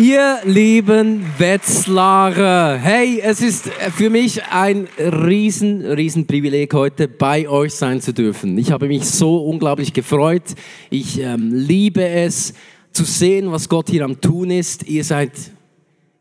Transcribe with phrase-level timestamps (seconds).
[0.00, 7.74] Ihr lieben Wetzlarer, hey, es ist für mich ein riesen, riesen Privileg, heute bei euch
[7.74, 8.56] sein zu dürfen.
[8.58, 10.54] Ich habe mich so unglaublich gefreut.
[10.88, 12.54] Ich ähm, liebe es
[12.92, 14.84] zu sehen, was Gott hier am tun ist.
[14.84, 15.32] Ihr seid,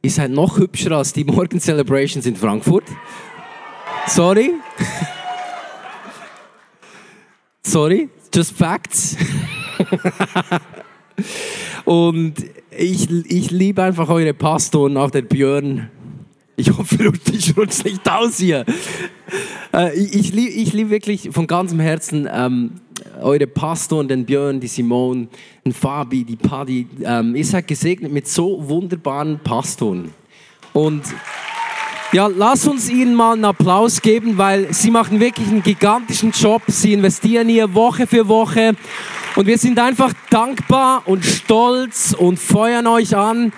[0.01, 2.85] ihr seid noch hübscher als die Morgen Celebrations in Frankfurt.
[4.07, 4.53] Sorry.
[7.61, 9.15] Sorry, just facts.
[11.85, 12.33] Und
[12.69, 15.89] ich, ich liebe einfach eure Pastoren, auch der Björn.
[16.55, 18.65] Ich hoffe, ich rutsche nicht aus hier.
[19.73, 22.71] Äh, ich, ich liebe ich lieb wirklich von ganzem Herzen ähm,
[23.21, 25.27] eure Pastoren, den Björn, die Simone,
[25.65, 26.87] den Fabi, die Paddy.
[27.03, 30.11] Ähm, ihr seid gesegnet mit so wunderbaren Pastoren.
[30.73, 31.03] Und
[32.13, 36.61] ja, lass uns ihnen mal einen Applaus geben, weil sie machen wirklich einen gigantischen Job.
[36.67, 38.75] Sie investieren hier Woche für Woche
[39.37, 43.53] und wir sind einfach dankbar und stolz und feuern euch an.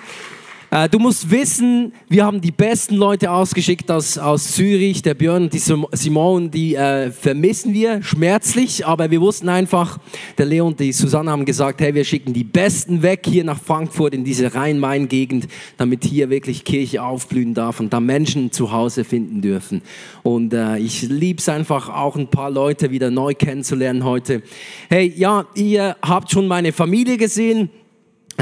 [0.72, 5.02] Äh, du musst wissen, wir haben die besten Leute ausgeschickt aus, aus Zürich.
[5.02, 9.98] Der Björn und die Simone, die äh, vermissen wir schmerzlich, aber wir wussten einfach,
[10.38, 13.60] der Leon und die Susanne haben gesagt, hey, wir schicken die Besten weg hier nach
[13.60, 19.02] Frankfurt in diese Rhein-Main-Gegend, damit hier wirklich Kirche aufblühen darf und da Menschen zu Hause
[19.02, 19.82] finden dürfen.
[20.22, 24.42] Und äh, ich liebe es einfach auch ein paar Leute wieder neu kennenzulernen heute.
[24.88, 27.70] Hey, ja, ihr habt schon meine Familie gesehen.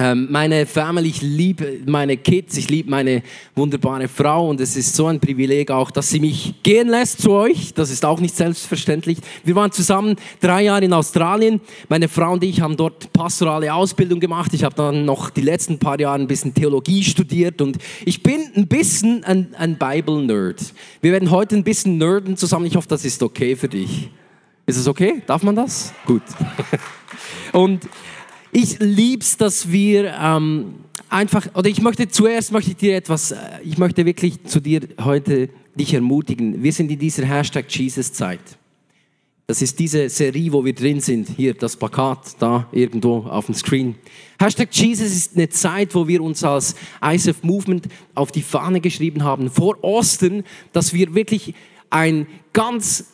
[0.00, 3.24] Ähm, meine Family, ich liebe meine Kids, ich liebe meine
[3.56, 7.32] wunderbare Frau und es ist so ein Privileg auch, dass sie mich gehen lässt zu
[7.32, 7.74] euch.
[7.74, 9.18] Das ist auch nicht selbstverständlich.
[9.42, 11.60] Wir waren zusammen drei Jahre in Australien.
[11.88, 14.54] Meine Frau und ich haben dort pastorale Ausbildung gemacht.
[14.54, 18.40] Ich habe dann noch die letzten paar Jahre ein bisschen Theologie studiert und ich bin
[18.54, 20.74] ein bisschen ein, ein Bible-Nerd.
[21.00, 22.66] Wir werden heute ein bisschen nerden zusammen.
[22.66, 24.10] Ich hoffe, das ist okay für dich.
[24.64, 25.22] Ist es okay?
[25.26, 25.92] Darf man das?
[26.06, 26.22] Gut.
[27.52, 27.80] und
[28.52, 30.74] ich lieb's, dass wir ähm,
[31.08, 34.82] einfach, oder ich möchte zuerst möchte ich dir etwas, äh, ich möchte wirklich zu dir
[35.02, 36.62] heute dich ermutigen.
[36.62, 38.40] Wir sind in dieser Hashtag Jesus-Zeit.
[39.46, 41.28] Das ist diese Serie, wo wir drin sind.
[41.34, 43.94] Hier das Plakat da irgendwo auf dem Screen.
[44.38, 49.24] Hashtag Jesus ist eine Zeit, wo wir uns als ISF Movement auf die Fahne geschrieben
[49.24, 51.54] haben vor Ostern, dass wir wirklich
[51.88, 53.06] ein ganz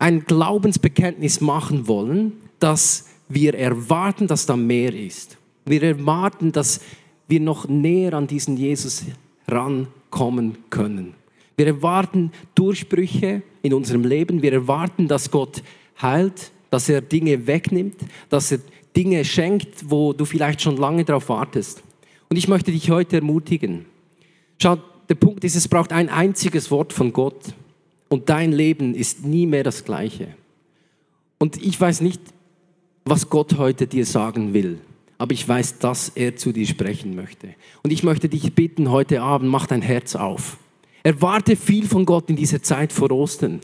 [0.00, 5.38] ein Glaubensbekenntnis machen wollen, dass wir erwarten, dass da mehr ist.
[5.64, 6.80] Wir erwarten, dass
[7.28, 9.04] wir noch näher an diesen Jesus
[9.46, 11.14] rankommen können.
[11.56, 14.42] Wir erwarten Durchbrüche in unserem Leben.
[14.42, 15.62] Wir erwarten, dass Gott
[16.02, 17.96] heilt, dass er Dinge wegnimmt,
[18.28, 18.58] dass er
[18.96, 21.82] Dinge schenkt, wo du vielleicht schon lange darauf wartest.
[22.28, 23.86] Und ich möchte dich heute ermutigen.
[24.60, 27.54] Schau, der Punkt ist, es braucht ein einziges Wort von Gott
[28.08, 30.28] und dein Leben ist nie mehr das gleiche.
[31.38, 32.20] Und ich weiß nicht,
[33.04, 34.78] was Gott heute dir sagen will.
[35.18, 37.54] Aber ich weiß, dass er zu dir sprechen möchte.
[37.82, 40.56] Und ich möchte dich bitten, heute Abend, mach dein Herz auf.
[41.02, 43.60] Erwarte viel von Gott in dieser Zeit vor Ostern.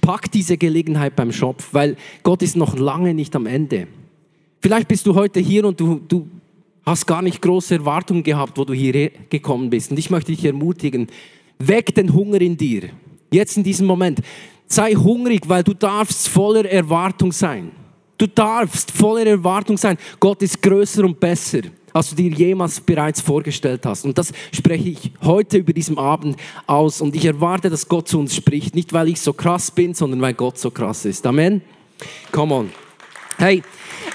[0.00, 3.88] Pack diese Gelegenheit beim Schopf, weil Gott ist noch lange nicht am Ende.
[4.60, 6.28] Vielleicht bist du heute hier und du, du
[6.84, 9.90] hast gar nicht große Erwartungen gehabt, wo du hier gekommen bist.
[9.90, 11.08] Und ich möchte dich ermutigen,
[11.58, 12.90] weck den Hunger in dir.
[13.30, 14.20] Jetzt in diesem Moment.
[14.66, 17.70] Sei hungrig, weil du darfst voller Erwartung sein.
[18.18, 19.98] Du darfst voller Erwartung sein.
[20.18, 21.60] Gott ist größer und besser,
[21.92, 24.04] als du dir jemals bereits vorgestellt hast.
[24.04, 27.00] Und das spreche ich heute über diesem Abend aus.
[27.00, 28.74] Und ich erwarte, dass Gott zu uns spricht.
[28.74, 31.26] Nicht, weil ich so krass bin, sondern weil Gott so krass ist.
[31.26, 31.60] Amen.
[32.32, 32.70] Come on.
[33.38, 33.62] Hey,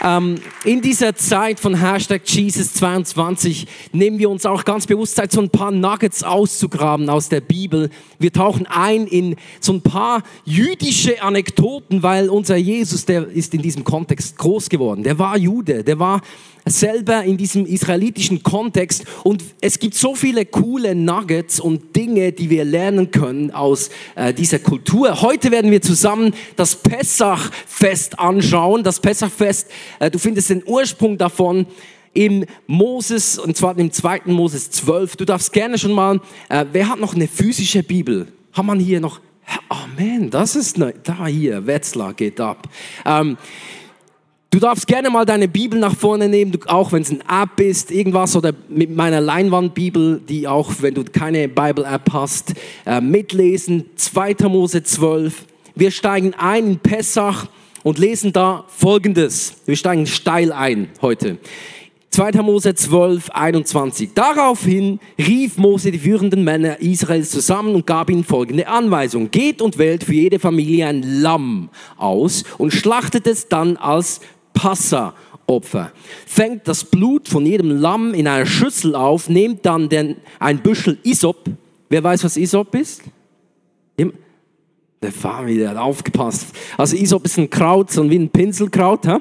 [0.04, 5.42] ähm, in dieser Zeit von Hashtag Jesus22 nehmen wir uns auch ganz bewusst Zeit, so
[5.42, 7.90] ein paar Nuggets auszugraben aus der Bibel.
[8.18, 13.62] Wir tauchen ein in so ein paar jüdische Anekdoten, weil unser Jesus, der ist in
[13.62, 15.04] diesem Kontext groß geworden.
[15.04, 16.22] Der war Jude, der war
[16.66, 22.50] selber in diesem israelitischen Kontext und es gibt so viele coole Nuggets und Dinge, die
[22.50, 25.22] wir lernen können aus äh, dieser Kultur.
[25.22, 28.84] Heute werden wir zusammen das Pessachfest anschauen.
[28.84, 29.70] Das Pessachfest,
[30.00, 31.66] du findest den Ursprung davon
[32.14, 35.16] im Moses, und zwar im zweiten Moses 12.
[35.16, 38.28] Du darfst gerne schon mal, äh, wer hat noch eine physische Bibel?
[38.54, 39.20] Hat man hier noch,
[39.70, 42.68] Amen, das ist, ne, da hier, Wetzlar geht ab.
[43.06, 43.38] Ähm,
[44.54, 47.90] Du darfst gerne mal deine Bibel nach vorne nehmen, auch wenn es ein App ist,
[47.90, 52.56] irgendwas oder mit meiner Leinwandbibel, die auch, wenn du keine Bible-App hast,
[52.86, 53.86] äh, mitlesen.
[53.96, 54.50] 2.
[54.50, 55.46] Mose 12.
[55.74, 57.48] Wir steigen ein in Pessach
[57.84, 59.56] und lesen da Folgendes.
[59.66, 61.38] Wir steigen steil ein heute.
[62.12, 62.42] 2.
[62.42, 64.10] Mose 12, 21.
[64.14, 69.32] Daraufhin rief Mose die führenden Männer Israels zusammen und gab ihnen folgende Anweisung.
[69.32, 74.20] Geht und wählt für jede Familie ein Lamm aus und schlachtet es dann als
[74.54, 75.14] Passa
[75.48, 75.92] Opfer.
[76.26, 80.98] Fängt das Blut von jedem Lamm in einer Schüssel auf, nehmt dann den, ein Büschel
[81.04, 81.46] Isop.
[81.90, 83.04] Wer weiß, was Isop ist?
[85.04, 86.50] Der Familie hat aufgepasst.
[86.78, 89.08] Also ist ein Kraut, so wie ein Pinselkraut.
[89.08, 89.20] Ha?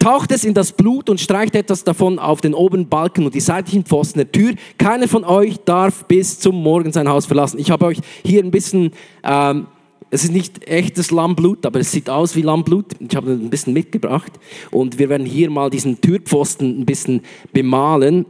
[0.00, 3.40] Taucht es in das Blut und streicht etwas davon auf den oberen Balken und die
[3.40, 4.54] seitlichen Pfosten der Tür.
[4.76, 7.60] Keiner von euch darf bis zum Morgen sein Haus verlassen.
[7.60, 8.90] Ich habe euch hier ein bisschen,
[9.22, 9.68] ähm,
[10.10, 12.86] es ist nicht echtes Lammblut, aber es sieht aus wie Lammblut.
[12.98, 14.32] Ich habe ein bisschen mitgebracht
[14.72, 17.20] und wir werden hier mal diesen Türpfosten ein bisschen
[17.52, 18.26] bemalen.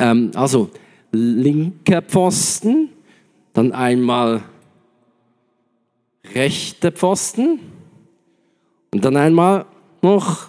[0.00, 0.68] Ähm, also
[1.12, 2.88] linker Pfosten,
[3.52, 4.42] dann einmal
[6.34, 7.60] rechter Pfosten
[8.92, 9.66] und dann einmal
[10.02, 10.48] noch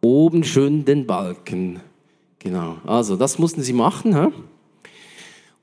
[0.00, 1.80] oben schön den Balken.
[2.38, 4.14] Genau, also das mussten sie machen.
[4.14, 4.32] He?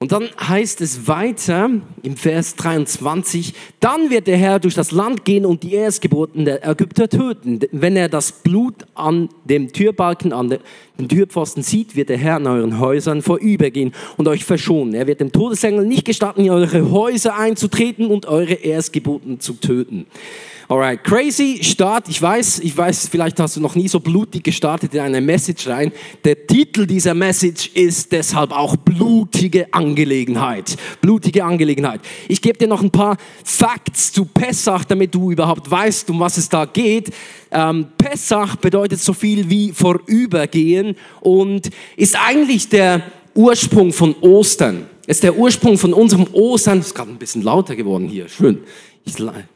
[0.01, 1.69] Und dann heißt es weiter
[2.01, 6.67] im Vers 23, dann wird der Herr durch das Land gehen und die Erstgeburten der
[6.67, 7.59] Ägypter töten.
[7.71, 10.57] Wenn er das Blut an dem Türbalken, an
[10.97, 14.95] den Türpfosten sieht, wird der Herr an euren Häusern vorübergehen und euch verschonen.
[14.95, 20.07] Er wird dem Todesengel nicht gestatten, in eure Häuser einzutreten und eure Erstgeburten zu töten.
[20.71, 22.07] Alright, crazy Start.
[22.07, 25.67] Ich weiß, ich weiß, vielleicht hast du noch nie so blutig gestartet in eine Message
[25.67, 25.91] rein.
[26.23, 30.77] Der Titel dieser Message ist deshalb auch blutige Angelegenheit.
[31.01, 31.99] Blutige Angelegenheit.
[32.29, 36.37] Ich gebe dir noch ein paar Facts zu Pessach, damit du überhaupt weißt, um was
[36.37, 37.11] es da geht.
[37.51, 43.01] Ähm, Pessach bedeutet so viel wie vorübergehen und ist eigentlich der
[43.35, 44.85] Ursprung von Ostern.
[45.05, 46.79] Ist der Ursprung von unserem Ostern.
[46.79, 48.29] Ist gerade ein bisschen lauter geworden hier.
[48.29, 48.59] Schön.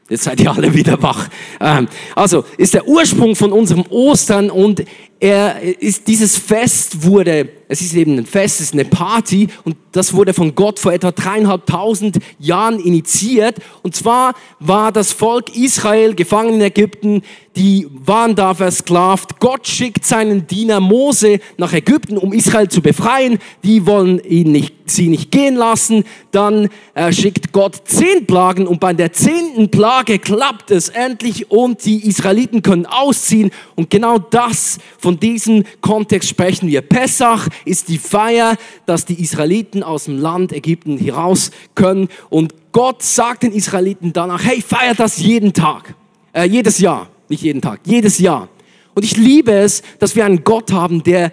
[0.08, 1.30] Jetzt seid ihr alle wieder wach.
[1.60, 4.86] Ähm, also ist der Ursprung von unserem Ostern und
[5.20, 9.78] er ist dieses Fest wurde, es ist eben ein Fest, es ist eine Party und
[9.94, 13.56] das wurde von Gott vor etwa dreieinhalbtausend Jahren initiiert.
[13.82, 17.22] Und zwar war das Volk Israel gefangen in Ägypten,
[17.56, 19.40] die waren da versklavt.
[19.40, 23.40] Gott schickt seinen Diener Mose nach Ägypten, um Israel zu befreien.
[23.64, 26.04] Die wollen ihn nicht, sie nicht gehen lassen.
[26.32, 31.86] Dann äh, schickt Gott zehn Plagen und bei der zehnten Plage klappt es endlich und
[31.86, 33.52] die Israeliten können ausziehen.
[33.76, 36.82] Und genau das, von diesem Kontext sprechen wir.
[36.82, 42.10] Pessach ist die Feier, dass die Israeliten aus dem Land Ägypten heraus können.
[42.30, 45.96] Und Gott sagt den Israeliten danach, hey, feiert das jeden Tag,
[46.34, 48.50] äh, jedes Jahr, nicht jeden Tag, jedes Jahr.
[48.94, 51.32] Und ich liebe es, dass wir einen Gott haben, der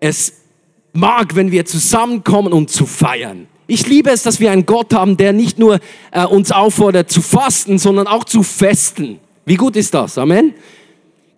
[0.00, 0.32] es
[0.92, 3.48] mag, wenn wir zusammenkommen, um zu feiern.
[3.66, 5.80] Ich liebe es, dass wir einen Gott haben, der nicht nur
[6.12, 9.18] äh, uns auffordert zu fasten, sondern auch zu festen.
[9.44, 10.18] Wie gut ist das?
[10.18, 10.54] Amen.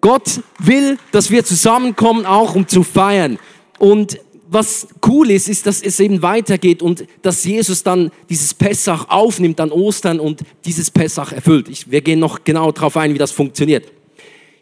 [0.01, 3.39] Gott will, dass wir zusammenkommen, auch um zu feiern.
[3.79, 4.21] Und
[4.51, 9.61] was cool ist, ist, dass es eben weitergeht und dass Jesus dann dieses Pessach aufnimmt
[9.61, 11.69] an Ostern und dieses Pessach erfüllt.
[11.69, 13.85] Ich, wir gehen noch genau darauf ein, wie das funktioniert.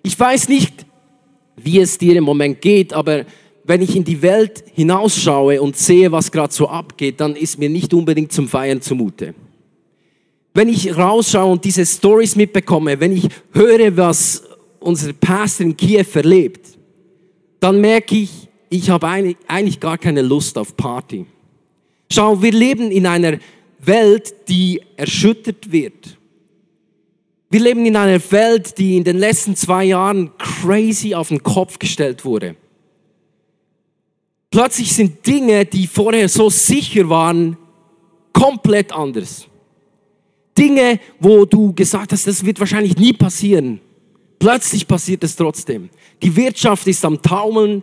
[0.02, 0.86] Ich weiß nicht,
[1.56, 3.24] wie es dir im Moment geht, aber
[3.66, 7.68] wenn ich in die Welt hinausschaue und sehe, was gerade so abgeht, dann ist mir
[7.68, 9.34] nicht unbedingt zum Feiern zumute.
[10.54, 14.42] Wenn ich rausschaue und diese Stories mitbekomme, wenn ich höre, was
[14.78, 16.78] unser Pastor in Kiew erlebt,
[17.60, 18.30] dann merke ich,
[18.70, 21.26] ich habe eigentlich gar keine Lust auf Party.
[22.10, 23.38] Schau, wir leben in einer
[23.80, 26.16] Welt, die erschüttert wird.
[27.50, 31.78] Wir leben in einer Welt, die in den letzten zwei Jahren crazy auf den Kopf
[31.78, 32.56] gestellt wurde.
[34.56, 37.58] Plötzlich sind Dinge, die vorher so sicher waren,
[38.32, 39.46] komplett anders.
[40.56, 43.82] Dinge, wo du gesagt hast, das wird wahrscheinlich nie passieren.
[44.38, 45.90] Plötzlich passiert es trotzdem.
[46.22, 47.82] Die Wirtschaft ist am Taumeln,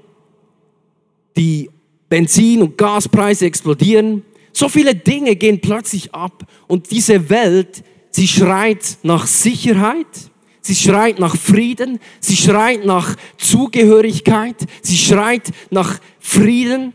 [1.37, 1.69] die
[2.09, 4.23] Benzin- und Gaspreise explodieren.
[4.51, 10.31] So viele Dinge gehen plötzlich ab und diese Welt, sie schreit nach Sicherheit,
[10.63, 16.93] sie schreit nach Frieden, sie schreit nach Zugehörigkeit, sie schreit nach Frieden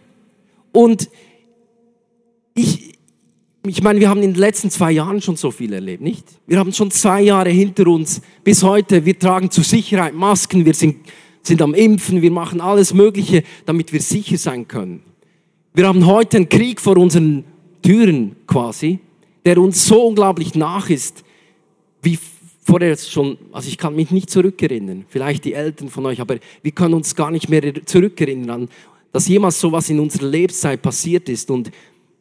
[0.72, 1.08] und
[2.54, 2.94] ich,
[3.64, 6.26] ich meine, wir haben in den letzten zwei Jahren schon so viel erlebt, nicht?
[6.46, 8.20] Wir haben schon zwei Jahre hinter uns.
[8.42, 10.96] Bis heute, wir tragen zur Sicherheit Masken, wir sind,
[11.42, 15.02] sind am Impfen, wir machen alles Mögliche, damit wir sicher sein können.
[15.74, 17.44] Wir haben heute einen Krieg vor unseren
[17.82, 18.98] Türen quasi,
[19.44, 21.22] der uns so unglaublich nach ist,
[22.02, 22.18] wie
[22.68, 26.72] vorher schon, also ich kann mich nicht zurückerinnern, vielleicht die Eltern von euch, aber wir
[26.72, 28.68] können uns gar nicht mehr zurückerinnern,
[29.10, 31.50] dass jemals sowas in unserer Lebenszeit passiert ist.
[31.50, 31.70] Und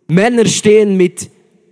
[0.07, 1.29] Männer stehen mit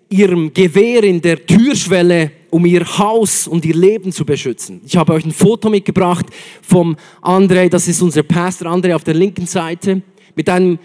[0.09, 4.81] ihrem Gewehr in der Türschwelle, um ihr Haus und ihr Leben zu beschützen.
[4.85, 6.25] Ich habe euch ein Foto mitgebracht
[6.61, 10.01] vom André, das ist unser Pastor André auf der linken Seite,
[10.35, 10.79] mit einem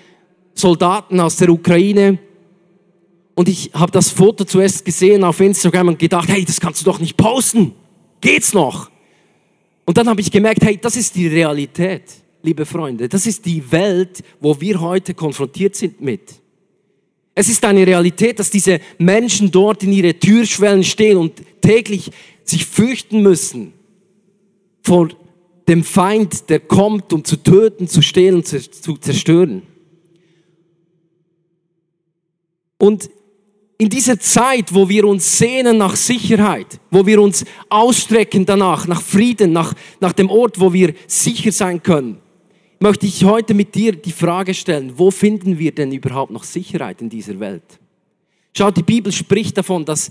[0.55, 2.21] Soldaten aus der Ukraine.
[3.35, 6.85] Und ich habe das Foto zuerst gesehen auf Instagram und gedacht, hey, das kannst du
[6.85, 7.73] doch nicht posten.
[8.21, 8.91] Geht's noch?
[9.85, 12.05] Und dann habe ich gemerkt, hey, das ist die Realität.
[12.43, 13.09] liebe Freunde.
[13.09, 16.41] Das ist die Welt, wo wir heute konfrontiert sind mit.
[17.35, 22.11] Es ist eine Realität, dass diese Menschen dort in ihre Türschwellen stehen und täglich
[22.45, 23.73] sich fürchten müssen
[24.83, 25.09] vor
[25.69, 29.63] dem Feind, der kommt, um zu töten, zu stehlen, zu zerstören.
[32.79, 33.11] Und
[33.81, 39.01] in dieser Zeit, wo wir uns sehnen nach Sicherheit, wo wir uns ausstrecken danach, nach
[39.01, 42.19] Frieden, nach, nach dem Ort, wo wir sicher sein können,
[42.79, 47.01] möchte ich heute mit dir die Frage stellen, wo finden wir denn überhaupt noch Sicherheit
[47.01, 47.63] in dieser Welt?
[48.55, 50.11] Schau, die Bibel spricht davon, dass,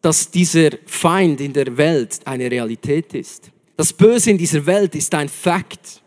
[0.00, 3.50] dass dieser Feind in der Welt eine Realität ist.
[3.76, 6.00] Das Böse in dieser Welt ist ein Fakt.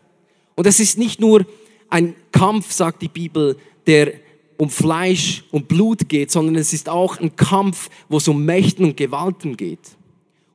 [0.56, 1.46] Und es ist nicht nur
[1.88, 4.14] ein Kampf, sagt die Bibel, der
[4.58, 8.84] um Fleisch und Blut geht, sondern es ist auch ein Kampf, wo es um Mächten
[8.84, 9.78] und Gewalten geht.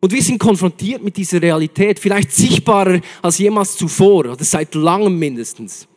[0.02, 5.18] Und wir sind konfrontiert mit dieser Realität, vielleicht sichtbarer als jemals zuvor oder seit langem
[5.18, 5.88] mindestens.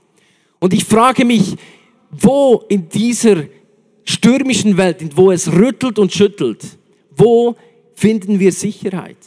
[0.61, 1.57] Und ich frage mich,
[2.13, 3.45] wo in dieser
[4.05, 6.65] stürmischen Welt, wo es rüttelt und schüttelt,
[7.17, 7.57] wo
[7.95, 9.19] finden wir Sicherheit?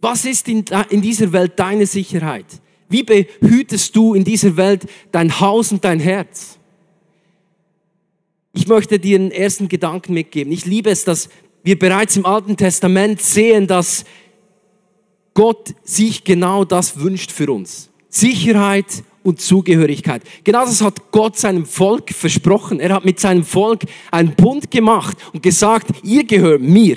[0.00, 2.46] Was ist in, in dieser Welt deine Sicherheit?
[2.88, 6.58] Wie behütest du in dieser Welt dein Haus und dein Herz?
[8.52, 10.52] Ich möchte dir einen ersten Gedanken mitgeben.
[10.52, 11.28] Ich liebe es, dass
[11.62, 14.04] wir bereits im Alten Testament sehen, dass
[15.34, 17.90] Gott sich genau das wünscht für uns.
[18.08, 20.22] Sicherheit und Zugehörigkeit.
[20.42, 22.80] Genau das hat Gott seinem Volk versprochen.
[22.80, 26.96] Er hat mit seinem Volk einen Bund gemacht und gesagt, ihr gehört mir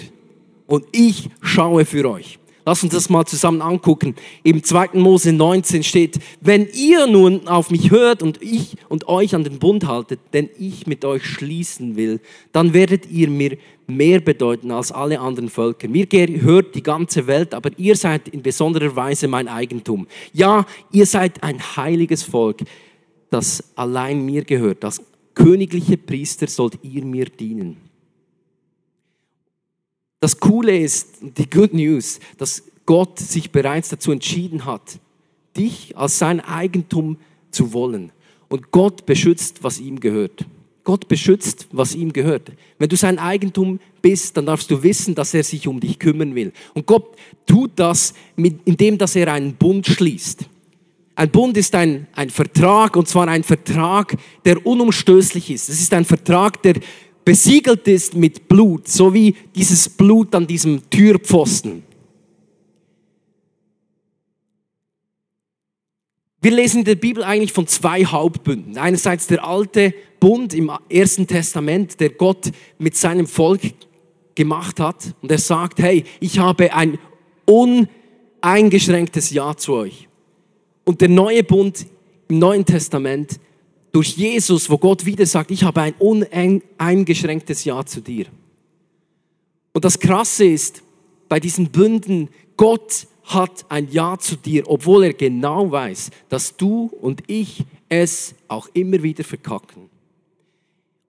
[0.65, 2.39] und ich schaue für euch.
[2.65, 4.15] Lass uns das mal zusammen angucken.
[4.43, 4.91] Im 2.
[4.93, 9.59] Mose 19 steht, wenn ihr nun auf mich hört und ich und euch an den
[9.59, 12.21] Bund haltet, den ich mit euch schließen will,
[12.53, 15.89] dann werdet ihr mir mehr bedeuten als alle anderen Völker.
[15.89, 20.07] Mir gehört die ganze Welt, aber ihr seid in besonderer Weise mein Eigentum.
[20.31, 22.61] Ja, ihr seid ein heiliges Volk,
[23.29, 24.85] das allein mir gehört.
[24.85, 25.01] Als
[25.33, 27.77] königliche Priester sollt ihr mir dienen.
[30.23, 34.97] Das Coole ist, die Good News, dass Gott sich bereits dazu entschieden hat,
[35.57, 37.17] dich als sein Eigentum
[37.51, 38.13] zu wollen.
[38.47, 40.45] Und Gott beschützt, was ihm gehört.
[40.85, 42.53] Gott beschützt, was ihm gehört.
[42.79, 46.35] Wenn du sein Eigentum bist, dann darfst du wissen, dass er sich um dich kümmern
[46.35, 46.53] will.
[46.73, 50.45] Und Gott tut das, mit, indem dass er einen Bund schließt.
[51.15, 54.15] Ein Bund ist ein, ein Vertrag, und zwar ein Vertrag,
[54.45, 55.67] der unumstößlich ist.
[55.67, 56.75] Es ist ein Vertrag, der
[57.25, 61.83] besiegelt ist mit Blut, so wie dieses Blut an diesem Türpfosten.
[66.41, 68.77] Wir lesen in der Bibel eigentlich von zwei Hauptbünden.
[68.77, 73.61] Einerseits der alte Bund im Ersten Testament, der Gott mit seinem Volk
[74.35, 75.15] gemacht hat.
[75.21, 76.99] Und er sagt, hey, ich habe ein
[77.45, 80.09] uneingeschränktes Ja zu euch.
[80.83, 81.85] Und der neue Bund
[82.27, 83.39] im Neuen Testament,
[83.93, 88.25] durch Jesus, wo Gott wieder sagt, ich habe ein uneingeschränktes Ja zu dir.
[89.71, 90.83] Und das Krasse ist,
[91.29, 96.91] bei diesen Bünden, Gott hat ein Ja zu dir, obwohl er genau weiß, dass du
[97.01, 99.89] und ich es auch immer wieder verkacken.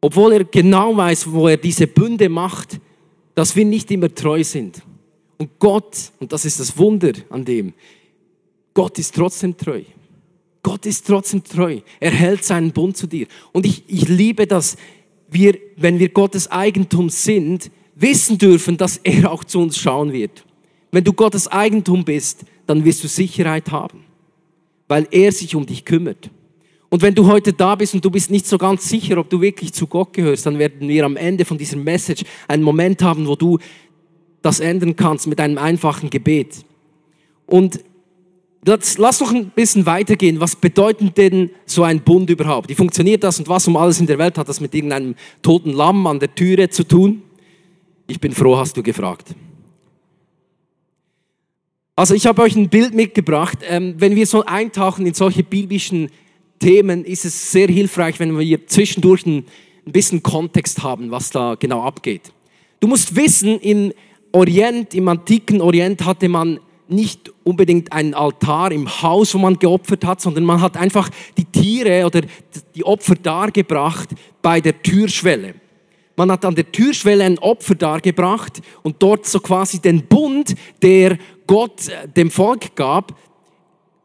[0.00, 2.78] Obwohl er genau weiß, wo er diese Bünde macht,
[3.34, 4.82] dass wir nicht immer treu sind.
[5.38, 7.72] Und Gott, und das ist das Wunder an dem,
[8.74, 9.82] Gott ist trotzdem treu.
[10.64, 11.80] Gott ist trotzdem treu.
[12.00, 13.28] Er hält seinen Bund zu dir.
[13.52, 14.76] Und ich, ich liebe, dass
[15.28, 20.44] wir, wenn wir Gottes Eigentum sind, wissen dürfen, dass er auch zu uns schauen wird.
[20.90, 24.04] Wenn du Gottes Eigentum bist, dann wirst du Sicherheit haben,
[24.88, 26.30] weil er sich um dich kümmert.
[26.88, 29.40] Und wenn du heute da bist und du bist nicht so ganz sicher, ob du
[29.40, 33.26] wirklich zu Gott gehörst, dann werden wir am Ende von diesem Message einen Moment haben,
[33.26, 33.58] wo du
[34.40, 36.64] das ändern kannst mit einem einfachen Gebet.
[37.46, 37.80] Und
[38.64, 40.40] das, lass noch ein bisschen weitergehen.
[40.40, 42.70] Was bedeutet denn so ein Bund überhaupt?
[42.70, 45.70] Wie funktioniert das und was um alles in der Welt hat das mit irgendeinem toten
[45.70, 47.22] Lamm an der Türe zu tun?
[48.06, 49.34] Ich bin froh, hast du gefragt.
[51.96, 53.58] Also ich habe euch ein Bild mitgebracht.
[53.68, 56.10] Ähm, wenn wir so eintauchen in solche biblischen
[56.58, 59.44] Themen, ist es sehr hilfreich, wenn wir zwischendurch ein
[59.84, 62.32] bisschen Kontext haben, was da genau abgeht.
[62.80, 63.92] Du musst wissen, im
[64.32, 70.04] Orient, im antiken Orient hatte man nicht unbedingt einen Altar im Haus, wo man geopfert
[70.04, 72.22] hat, sondern man hat einfach die Tiere oder
[72.74, 74.10] die Opfer dargebracht
[74.42, 75.54] bei der Türschwelle.
[76.16, 81.18] Man hat an der Türschwelle ein Opfer dargebracht und dort so quasi den Bund, der
[81.46, 83.18] Gott äh, dem Volk gab,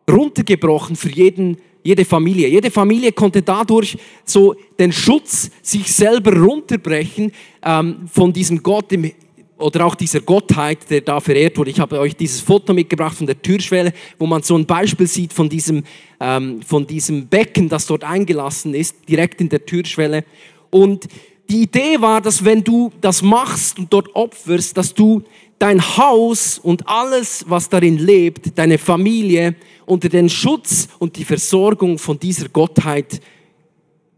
[0.09, 2.48] runtergebrochen für jeden, jede Familie.
[2.48, 7.31] Jede Familie konnte dadurch so den Schutz sich selber runterbrechen
[7.63, 9.12] ähm, von diesem Gott im
[9.59, 11.69] oder auch dieser Gottheit, der da verehrt wurde.
[11.69, 15.33] Ich habe euch dieses Foto mitgebracht von der Türschwelle, wo man so ein Beispiel sieht
[15.33, 15.83] von diesem,
[16.19, 20.23] ähm, von diesem Becken, das dort eingelassen ist, direkt in der Türschwelle.
[20.69, 21.07] Und
[21.49, 25.23] die Idee war, dass wenn du das machst und dort opferst, dass du
[25.57, 31.97] dein Haus und alles, was darin lebt, deine Familie unter den Schutz und die Versorgung
[31.97, 33.19] von dieser Gottheit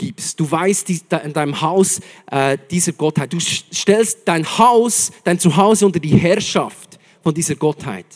[0.01, 0.39] gibst.
[0.39, 1.99] Du weißt in deinem Haus
[2.31, 3.31] äh, dieser Gottheit.
[3.31, 8.07] Du stellst dein Haus, dein Zuhause unter die Herrschaft von dieser Gottheit.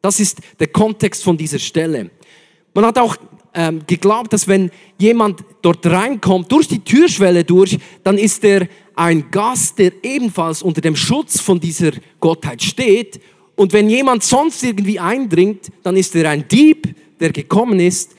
[0.00, 2.10] Das ist der Kontext von dieser Stelle.
[2.74, 3.16] Man hat auch
[3.54, 8.66] ähm, geglaubt, dass wenn jemand dort reinkommt, durch die Türschwelle durch, dann ist er
[8.96, 13.20] ein Gast, der ebenfalls unter dem Schutz von dieser Gottheit steht.
[13.54, 18.16] Und wenn jemand sonst irgendwie eindringt, dann ist er ein Dieb, der gekommen ist,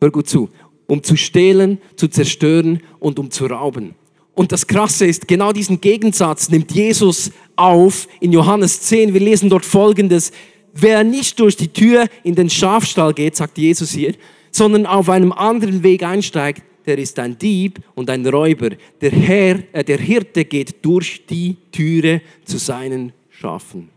[0.00, 0.50] hör gut zu,
[0.86, 3.94] um zu stehlen, zu zerstören und um zu rauben.
[4.34, 9.14] Und das Krasse ist, genau diesen Gegensatz nimmt Jesus auf in Johannes 10.
[9.14, 10.32] Wir lesen dort Folgendes.
[10.72, 14.14] Wer nicht durch die Tür in den Schafstall geht, sagt Jesus hier,
[14.50, 18.70] sondern auf einem anderen Weg einsteigt, der ist ein Dieb und ein Räuber.
[19.00, 23.88] Der Herr, äh, der Hirte geht durch die Türe zu seinen Schafen.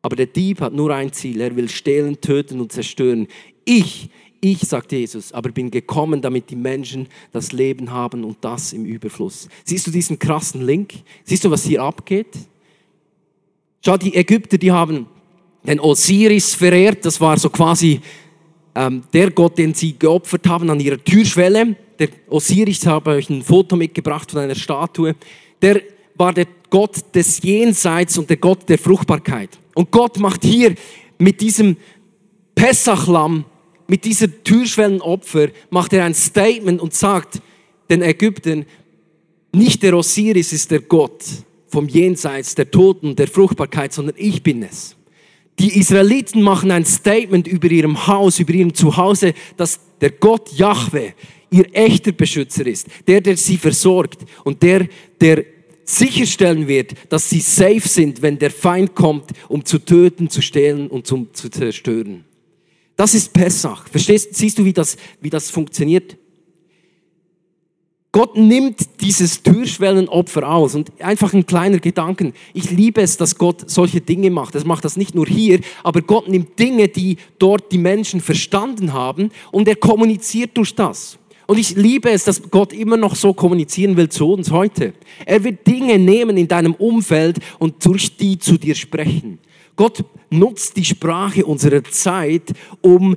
[0.00, 3.28] Aber der Dieb hat nur ein Ziel, er will stehlen, töten und zerstören.
[3.64, 4.08] Ich
[4.44, 8.84] ich, sagt Jesus, aber bin gekommen, damit die Menschen das Leben haben und das im
[8.84, 9.48] Überfluss.
[9.64, 10.94] Siehst du diesen krassen Link?
[11.24, 12.26] Siehst du, was hier abgeht?
[13.84, 15.06] Schau, die Ägypter, die haben
[15.62, 17.04] den Osiris verehrt.
[17.04, 18.00] Das war so quasi
[18.74, 21.76] ähm, der Gott, den sie geopfert haben an ihrer Türschwelle.
[22.00, 25.14] Der Osiris, ich habe euch ein Foto mitgebracht von einer Statue.
[25.60, 25.80] Der
[26.16, 29.50] war der Gott des Jenseits und der Gott der Fruchtbarkeit.
[29.74, 30.74] Und Gott macht hier
[31.18, 31.76] mit diesem
[32.56, 33.44] Pessachlamm
[33.92, 37.42] mit dieser Türschwellenopfer macht er ein Statement und sagt
[37.90, 38.64] den Ägyptern,
[39.54, 41.22] nicht der Osiris ist der Gott
[41.68, 44.96] vom Jenseits, der Toten, der Fruchtbarkeit, sondern ich bin es.
[45.58, 51.12] Die Israeliten machen ein Statement über ihrem Haus, über ihrem Zuhause, dass der Gott Jahwe
[51.50, 54.88] ihr echter Beschützer ist, der, der sie versorgt und der,
[55.20, 55.44] der
[55.84, 60.88] sicherstellen wird, dass sie safe sind, wenn der Feind kommt, um zu töten, zu stehlen
[60.88, 62.24] und zu zerstören.
[62.96, 63.86] Das ist Pessach.
[63.88, 66.16] Verstehst, siehst du, wie das, wie das funktioniert?
[68.14, 72.34] Gott nimmt dieses Türschwellenopfer aus und einfach ein kleiner Gedanken.
[72.52, 74.54] Ich liebe es, dass Gott solche Dinge macht.
[74.54, 78.92] Er macht das nicht nur hier, aber Gott nimmt Dinge, die dort die Menschen verstanden
[78.92, 81.18] haben und er kommuniziert durch das.
[81.46, 84.92] Und ich liebe es, dass Gott immer noch so kommunizieren will zu uns heute.
[85.24, 89.38] Er wird Dinge nehmen in deinem Umfeld und durch die zu dir sprechen.
[89.76, 93.16] Gott nutzt die Sprache unserer Zeit, um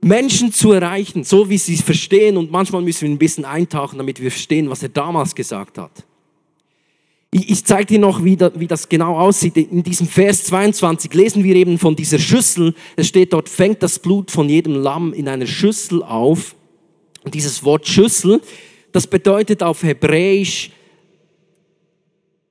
[0.00, 2.36] Menschen zu erreichen, so wie sie es verstehen.
[2.36, 6.04] Und manchmal müssen wir ein bisschen eintauchen, damit wir verstehen, was er damals gesagt hat.
[7.34, 9.56] Ich, zeige dir noch, wie das genau aussieht.
[9.56, 12.74] In diesem Vers 22 lesen wir eben von dieser Schüssel.
[12.94, 16.54] Es steht dort, fängt das Blut von jedem Lamm in einer Schüssel auf.
[17.24, 18.42] Und dieses Wort Schüssel,
[18.92, 20.72] das bedeutet auf Hebräisch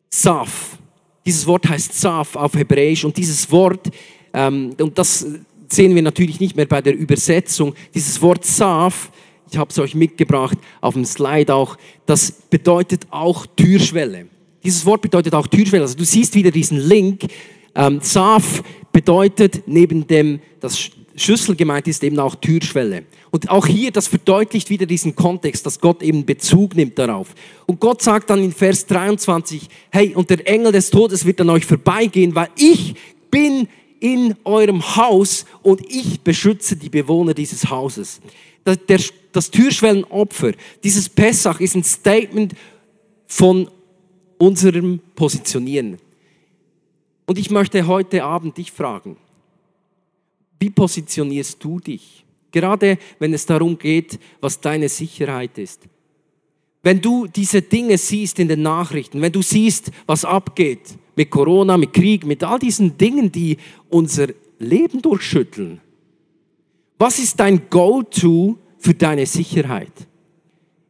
[0.10, 0.80] Saf.
[1.26, 3.90] Dieses Wort heißt Saf auf Hebräisch und dieses Wort,
[4.34, 5.26] ähm, und das
[5.70, 9.12] sehen wir natürlich nicht mehr bei der Übersetzung, dieses Wort Saf,
[9.52, 14.28] ich habe es euch mitgebracht auf dem Slide auch, das bedeutet auch Türschwelle.
[14.64, 15.84] Dieses Wort bedeutet auch Türschwelle.
[15.84, 17.26] Also du siehst wieder diesen Link.
[17.76, 23.04] Ähm, Saf bedeutet neben dem, das Schüssel gemeint ist eben auch Türschwelle.
[23.32, 27.34] Und auch hier, das verdeutlicht wieder diesen Kontext, dass Gott eben Bezug nimmt darauf.
[27.65, 31.50] Und Gott sagt dann in Vers 23, hey, und der Engel des Todes wird an
[31.50, 32.95] euch vorbeigehen, weil ich
[33.30, 33.67] bin
[34.00, 38.19] in eurem Haus und ich beschütze die Bewohner dieses Hauses.
[38.63, 39.00] Das, der,
[39.32, 42.54] das Türschwellenopfer, dieses Pessach ist ein Statement
[43.28, 43.69] von
[44.38, 45.97] unserem Positionieren.
[47.28, 49.17] Und ich möchte heute Abend dich fragen,
[50.62, 52.24] wie positionierst du dich?
[52.52, 55.82] Gerade wenn es darum geht, was deine Sicherheit ist.
[56.84, 61.78] Wenn du diese Dinge siehst in den Nachrichten, wenn du siehst, was abgeht mit Corona,
[61.78, 63.58] mit Krieg, mit all diesen Dingen, die
[63.89, 64.28] unser
[64.60, 65.82] Leben durchschütteln,
[66.97, 69.93] was ist dein Go-to für deine Sicherheit?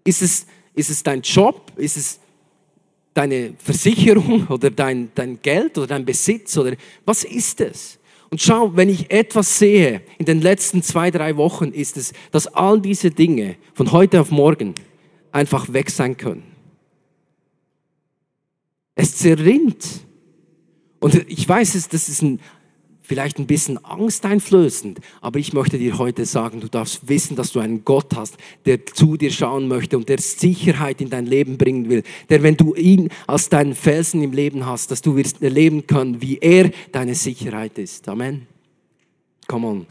[0.03, 1.71] Ist es, ist es dein Job?
[1.77, 2.19] Ist es
[3.13, 6.57] deine Versicherung oder dein, dein Geld oder dein Besitz?
[6.57, 7.99] Oder was ist es?
[8.31, 12.47] Und schau, wenn ich etwas sehe in den letzten zwei, drei Wochen, ist es, dass
[12.47, 14.73] all diese Dinge von heute auf morgen
[15.33, 16.43] einfach weg sein können.
[18.95, 19.85] Es zerrinnt.
[20.99, 22.39] Und ich weiß, das ist ein,
[23.11, 27.59] vielleicht ein bisschen angsteinflößend, aber ich möchte dir heute sagen, du darfst wissen, dass du
[27.59, 31.89] einen Gott hast, der zu dir schauen möchte und der Sicherheit in dein Leben bringen
[31.89, 32.03] will.
[32.29, 36.21] Der, wenn du ihn als deinen Felsen im Leben hast, dass du wirst erleben können,
[36.21, 38.07] wie er deine Sicherheit ist.
[38.07, 38.47] Amen.
[39.45, 39.85] Come on.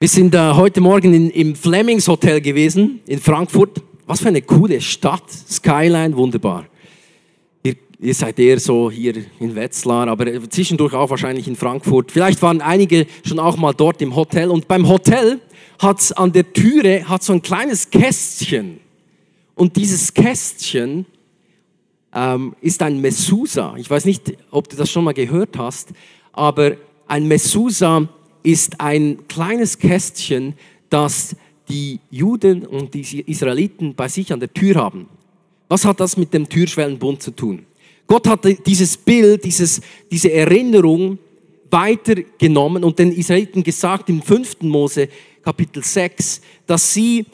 [0.00, 3.82] Wir sind äh, heute Morgen in, im Flemings Hotel gewesen in Frankfurt.
[4.06, 6.64] Was für eine coole Stadt, Skyline, wunderbar.
[8.00, 12.12] Ihr, seid eher so hier in Wetzlar, aber zwischendurch auch wahrscheinlich in Frankfurt.
[12.12, 14.50] Vielleicht waren einige schon auch mal dort im Hotel.
[14.50, 15.40] Und beim Hotel
[15.80, 18.78] hat an der Türe hat so ein kleines Kästchen.
[19.56, 21.06] Und dieses Kästchen
[22.14, 23.74] ähm, ist ein Messusa.
[23.76, 25.88] Ich weiß nicht, ob du das schon mal gehört hast,
[26.32, 26.76] aber
[27.08, 28.08] ein Messusa
[28.44, 30.54] ist ein kleines Kästchen,
[30.88, 31.34] das
[31.68, 35.08] die Juden und die Israeliten bei sich an der Tür haben.
[35.68, 37.66] Was hat das mit dem Türschwellenbund zu tun?
[38.08, 41.18] Gott hat dieses Bild, dieses, diese Erinnerung
[41.70, 44.62] weitergenommen und den Israeliten gesagt im 5.
[44.62, 45.08] Mose
[45.42, 47.26] Kapitel 6, dass sie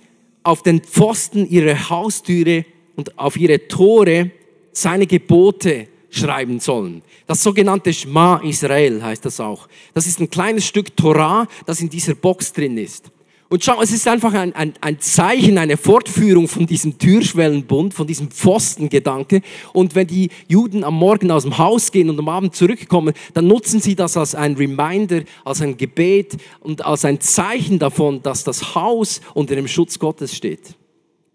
[0.42, 4.32] auf den Pfosten ihrer Haustüre und auf ihre Tore
[4.72, 7.02] seine Gebote schreiben sollen.
[7.26, 9.68] Das sogenannte Shema Israel heißt das auch.
[9.94, 13.10] Das ist ein kleines Stück Torah, das in dieser Box drin ist.
[13.54, 18.04] Und schau, es ist einfach ein, ein, ein Zeichen, eine Fortführung von diesem Türschwellenbund, von
[18.04, 19.42] diesem Pfostengedanke.
[19.72, 23.46] Und wenn die Juden am Morgen aus dem Haus gehen und am Abend zurückkommen, dann
[23.46, 28.42] nutzen sie das als ein Reminder, als ein Gebet und als ein Zeichen davon, dass
[28.42, 30.74] das Haus unter dem Schutz Gottes steht.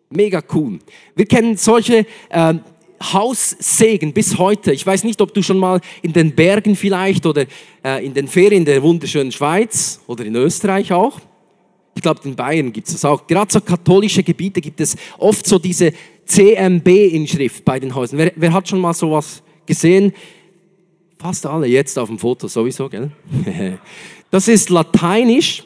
[0.09, 0.79] Mega cool.
[1.15, 2.53] Wir kennen solche äh,
[3.01, 4.73] Haussegen bis heute.
[4.73, 7.45] Ich weiß nicht, ob du schon mal in den Bergen vielleicht oder
[7.81, 11.21] äh, in den Ferien der wunderschönen Schweiz oder in Österreich auch.
[11.99, 13.27] Ich glaube, in Bayern gibt es das auch.
[13.27, 15.91] Gerade so katholische Gebiete gibt es oft so diese
[16.27, 18.19] CMB-Inschrift bei den Häusern.
[18.19, 20.13] Wer, wer hat schon mal sowas gesehen?
[21.17, 23.11] Fast alle jetzt auf dem Foto sowieso, gell?
[24.31, 25.65] Das ist lateinisch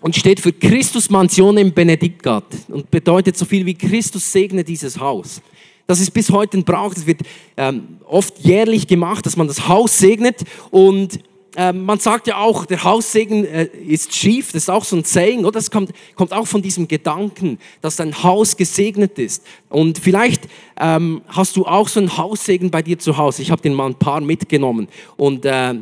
[0.00, 5.40] und steht für Christus Mansionem Benedicat und bedeutet so viel wie Christus segne dieses Haus.
[5.86, 7.20] Das ist bis heute ein Brauch, das wird
[7.56, 11.20] ähm, oft jährlich gemacht, dass man das Haus segnet und
[11.56, 15.40] man sagt ja auch, der Haussegen äh, ist schief, das ist auch so ein Saying,
[15.40, 15.52] oder?
[15.52, 19.44] Das kommt, kommt auch von diesem Gedanken, dass dein Haus gesegnet ist.
[19.68, 23.42] Und vielleicht ähm, hast du auch so einen Haussegen bei dir zu Hause.
[23.42, 25.74] Ich habe den mal ein paar mitgenommen und äh,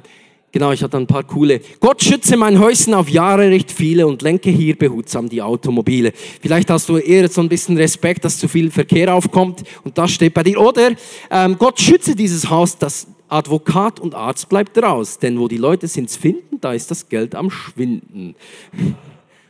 [0.58, 1.60] Genau, ich hatte ein paar coole.
[1.78, 6.12] Gott schütze mein Häuschen auf Jahre recht viele und lenke hier behutsam die Automobile.
[6.42, 10.10] Vielleicht hast du eher so ein bisschen Respekt, dass zu viel Verkehr aufkommt und das
[10.10, 10.60] steht bei dir.
[10.60, 10.96] Oder
[11.30, 15.86] ähm, Gott schütze dieses Haus, das Advokat und Arzt bleibt raus, denn wo die Leute
[15.86, 18.34] sind's finden, da ist das Geld am Schwinden.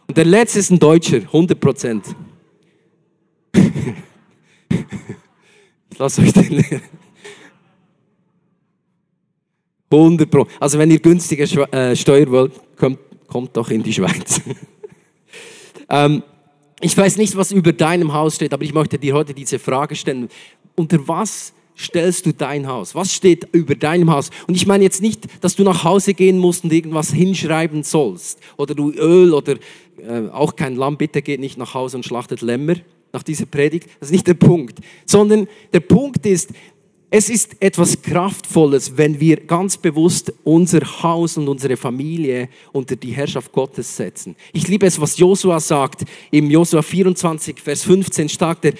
[0.08, 2.04] Und der letzte ist ein Deutscher, 100 Prozent.
[5.90, 6.64] Ich lasse euch den
[9.90, 10.46] 100 Pro.
[10.60, 14.40] Also wenn ihr günstige äh, Steuer wollt, kommt, kommt doch in die Schweiz.
[15.88, 16.22] ähm,
[16.80, 19.96] ich weiß nicht, was über deinem Haus steht, aber ich möchte dir heute diese Frage
[19.96, 20.28] stellen.
[20.76, 22.94] Unter was stellst du dein Haus?
[22.94, 24.30] Was steht über deinem Haus?
[24.46, 28.40] Und ich meine jetzt nicht, dass du nach Hause gehen musst und irgendwas hinschreiben sollst.
[28.56, 29.54] Oder du Öl oder
[29.98, 32.76] äh, auch kein Lamm, bitte geht nicht nach Hause und schlachtet Lämmer
[33.12, 33.88] nach dieser Predigt.
[34.00, 34.78] Das ist nicht der Punkt.
[35.06, 36.50] Sondern der Punkt ist,
[37.10, 43.12] es ist etwas Kraftvolles, wenn wir ganz bewusst unser Haus und unsere Familie unter die
[43.12, 44.36] Herrschaft Gottes setzen.
[44.52, 46.04] Ich liebe es, was Josua sagt.
[46.30, 48.74] Im Josua 24, Vers 15 sagt er,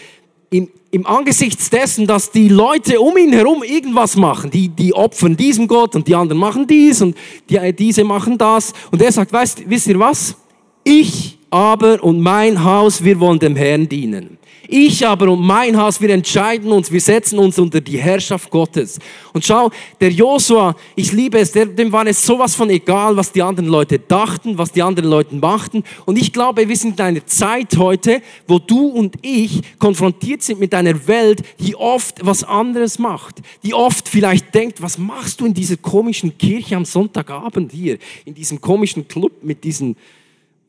[0.51, 5.37] im, im Angesicht dessen, dass die Leute um ihn herum irgendwas machen, die, die opfern
[5.37, 7.17] diesem Gott und die anderen machen dies und
[7.49, 8.75] die, diese machen das.
[8.91, 10.37] Und er sagt, weißt, wisst ihr was?
[10.85, 14.39] Ich aber und mein Haus, wir wollen dem Herrn dienen.
[14.71, 18.99] Ich aber und mein Haus, wir entscheiden uns, wir setzen uns unter die Herrschaft Gottes.
[19.33, 23.41] Und schau, der Josua, ich liebe es, dem war es sowas von egal, was die
[23.41, 25.85] anderen Leute dachten, was die anderen Leute machten.
[26.05, 30.61] Und ich glaube, wir sind in einer Zeit heute, wo du und ich konfrontiert sind
[30.61, 33.37] mit einer Welt, die oft was anderes macht.
[33.63, 38.35] Die oft vielleicht denkt, was machst du in dieser komischen Kirche am Sonntagabend hier, in
[38.35, 39.97] diesem komischen Club mit diesen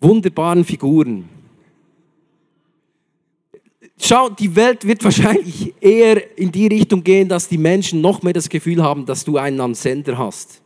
[0.01, 1.27] wunderbaren Figuren.
[4.01, 8.33] Schau, die Welt wird wahrscheinlich eher in die Richtung gehen, dass die Menschen noch mehr
[8.33, 10.62] das Gefühl haben, dass du einen am Sender hast.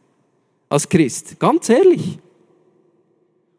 [0.69, 1.39] Als Christ.
[1.39, 2.19] Ganz ehrlich.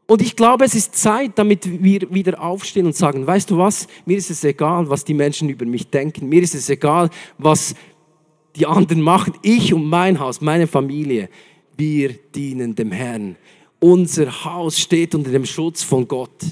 [0.06, 3.86] Und ich glaube, es ist Zeit, damit wir wieder aufstehen und sagen, weißt du was,
[4.04, 6.28] mir ist es egal, was die Menschen über mich denken.
[6.28, 7.08] Mir ist es egal,
[7.38, 7.74] was
[8.54, 9.34] die anderen machen.
[9.42, 11.30] Ich und mein Haus, meine Familie,
[11.76, 13.36] wir dienen dem Herrn.
[13.84, 16.42] Unser Haus steht unter dem Schutz von Gott.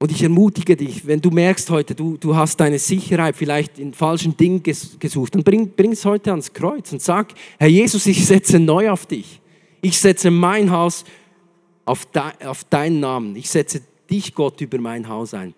[0.00, 3.94] Und ich ermutige dich, wenn du merkst heute, du, du hast deine Sicherheit vielleicht in
[3.94, 8.26] falschen Dingen gesucht, dann bring, bring es heute ans Kreuz und sag, Herr Jesus, ich
[8.26, 9.40] setze neu auf dich.
[9.80, 11.04] Ich setze mein Haus
[11.84, 13.36] auf, de, auf deinen Namen.
[13.36, 13.80] Ich setze
[14.10, 15.54] dich, Gott, über mein Haus ein.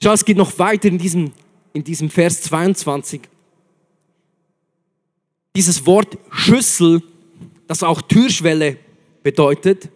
[0.00, 1.32] Schau, es geht noch weiter in diesem,
[1.72, 3.22] in diesem Vers 22.
[5.56, 7.02] Dieses Wort Schüssel,
[7.66, 8.78] das auch Türschwelle
[9.22, 9.88] bedeutet,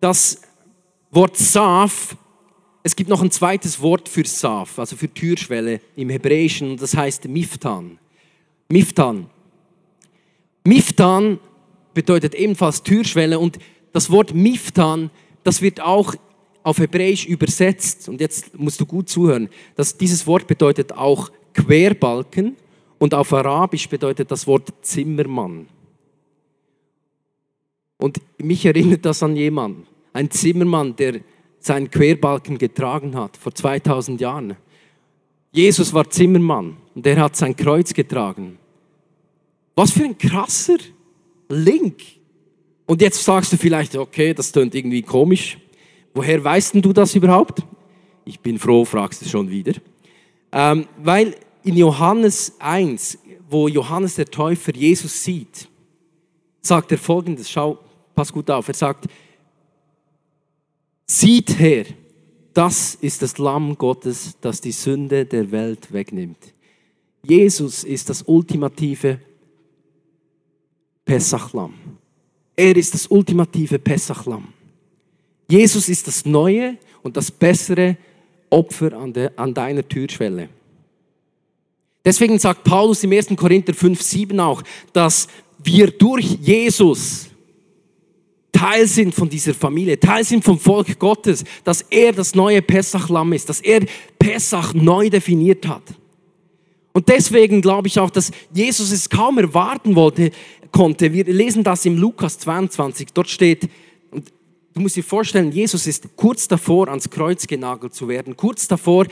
[0.00, 0.42] das
[1.10, 2.16] Wort Saf
[2.88, 7.28] es gibt noch ein zweites Wort für Saf, also für Türschwelle im Hebräischen, das heißt
[7.28, 7.98] Miftan.
[8.70, 9.26] Miftan.
[10.64, 11.38] Miftan
[11.92, 13.58] bedeutet ebenfalls Türschwelle und
[13.92, 15.10] das Wort Miftan,
[15.44, 16.14] das wird auch
[16.62, 18.08] auf Hebräisch übersetzt.
[18.08, 19.50] Und jetzt musst du gut zuhören.
[19.76, 22.56] dass dieses Wort bedeutet auch Querbalken
[22.98, 25.68] und auf Arabisch bedeutet das Wort Zimmermann.
[27.98, 31.20] Und mich erinnert das an jemanden, ein Zimmermann, der
[31.58, 34.56] seinen Querbalken getragen hat, vor 2000 Jahren.
[35.52, 38.58] Jesus war Zimmermann und er hat sein Kreuz getragen.
[39.74, 40.78] Was für ein krasser
[41.48, 42.02] Link.
[42.86, 45.58] Und jetzt sagst du vielleicht, okay, das tönt irgendwie komisch.
[46.14, 47.62] Woher weißt denn du das überhaupt?
[48.24, 49.72] Ich bin froh, fragst du schon wieder.
[50.52, 55.68] Ähm, weil in Johannes 1, wo Johannes der Täufer Jesus sieht,
[56.60, 57.78] sagt er folgendes, schau,
[58.18, 59.06] pass gut auf, er sagt,
[61.06, 61.86] Sieht her,
[62.52, 66.52] das ist das Lamm Gottes, das die Sünde der Welt wegnimmt.
[67.22, 69.20] Jesus ist das ultimative
[71.04, 71.74] Pessachlamm.
[72.56, 74.48] Er ist das ultimative Pessachlamm.
[75.48, 77.96] Jesus ist das neue und das bessere
[78.50, 80.48] Opfer an, de, an deiner Türschwelle.
[82.04, 83.28] Deswegen sagt Paulus im 1.
[83.36, 85.28] Korinther 5, 7 auch, dass
[85.62, 87.27] wir durch Jesus
[88.58, 93.32] Teil sind von dieser Familie, Teil sind vom Volk Gottes, dass er das neue Pessach-Lamm
[93.32, 93.86] ist, dass er
[94.18, 95.84] Pessach neu definiert hat.
[96.92, 100.32] Und deswegen glaube ich auch, dass Jesus es kaum erwarten wollte,
[100.72, 101.12] konnte.
[101.12, 103.10] Wir lesen das im Lukas 22.
[103.14, 103.68] Dort steht,
[104.10, 104.32] und
[104.74, 109.06] du musst dir vorstellen, Jesus ist kurz davor, ans Kreuz genagelt zu werden, kurz davor,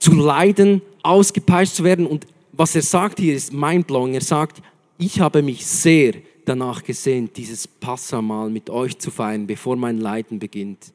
[0.00, 2.04] zu leiden, ausgepeitscht zu werden.
[2.04, 4.14] Und was er sagt hier ist mindblowing.
[4.14, 4.60] Er sagt,
[4.98, 6.14] ich habe mich sehr
[6.48, 10.92] danach gesehnt, dieses Passamal mit euch zu feiern, bevor mein Leiden beginnt.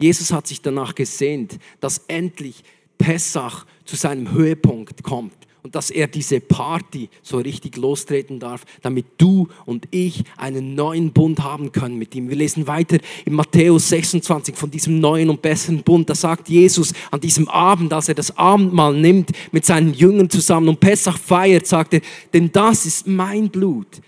[0.00, 2.64] Jesus hat sich danach gesehnt, dass endlich
[2.98, 9.04] Pessach zu seinem Höhepunkt kommt und dass er diese Party so richtig lostreten darf, damit
[9.18, 12.28] du und ich einen neuen Bund haben können mit ihm.
[12.28, 16.08] Wir lesen weiter in Matthäus 26 von diesem neuen und besseren Bund.
[16.08, 20.68] Da sagt Jesus an diesem Abend, als er das Abendmahl nimmt mit seinen Jüngern zusammen
[20.68, 22.00] und Pessach feiert, sagt er,
[22.32, 24.00] denn das ist mein Blut,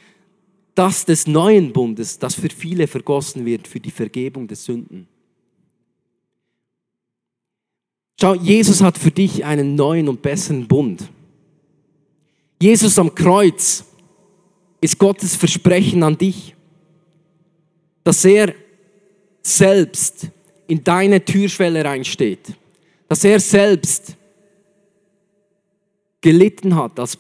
[0.77, 5.09] das des neuen Bundes, das für viele vergossen wird für die Vergebung der Sünden.
[8.21, 11.11] Schau, Jesus hat für dich einen neuen und besseren Bund.
[12.61, 13.85] Jesus am Kreuz
[14.81, 16.55] ist Gottes Versprechen an dich,
[18.05, 18.55] dass er
[19.43, 20.29] selbst
[20.67, 22.55] in deine Türschwelle reinsteht,
[23.09, 24.17] dass er selbst
[26.21, 27.17] gelitten hat als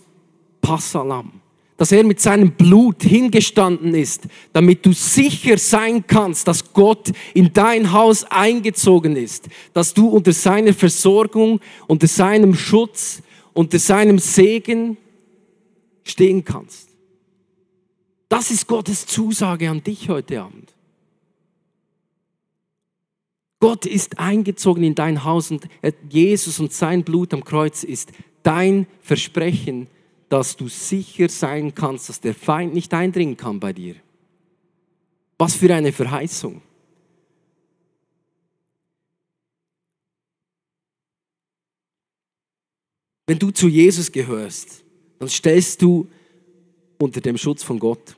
[0.60, 1.40] Passalam,
[1.76, 7.52] dass er mit seinem Blut hingestanden ist, damit du sicher sein kannst, dass Gott in
[7.52, 13.22] dein Haus eingezogen ist, dass du unter seiner Versorgung, unter seinem Schutz,
[13.54, 14.98] unter seinem Segen
[16.10, 16.90] stehen kannst.
[18.28, 20.74] Das ist Gottes Zusage an dich heute Abend.
[23.60, 25.68] Gott ist eingezogen in dein Haus und
[26.10, 29.88] Jesus und sein Blut am Kreuz ist dein Versprechen,
[30.28, 33.96] dass du sicher sein kannst, dass der Feind nicht eindringen kann bei dir.
[35.38, 36.62] Was für eine Verheißung.
[43.26, 44.84] Wenn du zu Jesus gehörst,
[45.18, 46.08] dann stellst du
[46.98, 48.16] unter dem Schutz von Gott.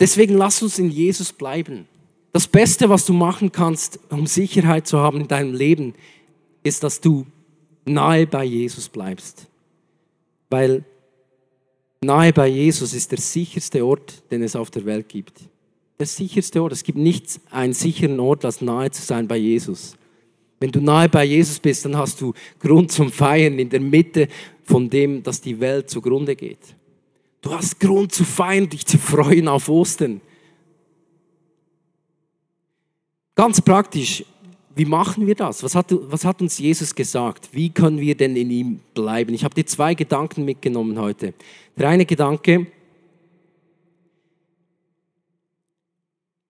[0.00, 1.86] Deswegen lass uns in Jesus bleiben.
[2.32, 5.94] Das Beste, was du machen kannst, um Sicherheit zu haben in deinem Leben,
[6.62, 7.26] ist, dass du
[7.84, 9.46] nahe bei Jesus bleibst.
[10.50, 10.84] Weil
[12.00, 15.40] nahe bei Jesus ist der sicherste Ort, den es auf der Welt gibt.
[15.98, 16.72] Der sicherste Ort.
[16.72, 19.96] Es gibt nichts einen sicheren Ort, als nahe zu sein bei Jesus.
[20.62, 24.28] Wenn du nahe bei Jesus bist, dann hast du Grund zum Feiern in der Mitte
[24.62, 26.76] von dem, dass die Welt zugrunde geht.
[27.40, 30.20] Du hast Grund zu feiern, dich zu freuen auf Ostern.
[33.34, 34.24] Ganz praktisch,
[34.76, 35.64] wie machen wir das?
[35.64, 37.48] Was hat, was hat uns Jesus gesagt?
[37.50, 39.34] Wie können wir denn in ihm bleiben?
[39.34, 41.34] Ich habe dir zwei Gedanken mitgenommen heute.
[41.76, 42.68] Der eine Gedanke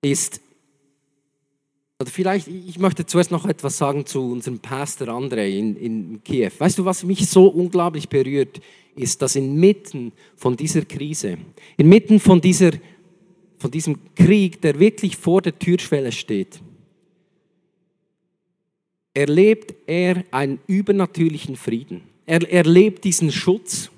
[0.02, 0.41] ist,
[2.02, 6.50] oder vielleicht, ich möchte zuerst noch etwas sagen zu unserem Pastor Andrei in, in Kiew.
[6.58, 8.60] Weißt du, was mich so unglaublich berührt,
[8.96, 11.38] ist, dass inmitten von dieser Krise,
[11.76, 12.72] inmitten von, dieser,
[13.58, 16.60] von diesem Krieg, der wirklich vor der Türschwelle steht,
[19.14, 22.02] erlebt er einen übernatürlichen Frieden.
[22.26, 23.90] Er erlebt diesen Schutz.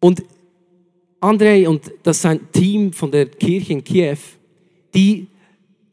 [0.00, 0.22] Und
[1.20, 4.16] Andrei und das sein Team von der Kirche in Kiew,
[4.94, 5.26] die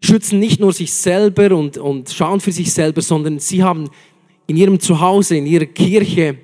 [0.03, 3.89] schützen nicht nur sich selber und, und schauen für sich selber, sondern sie haben
[4.47, 6.37] in ihrem Zuhause, in ihrer Kirche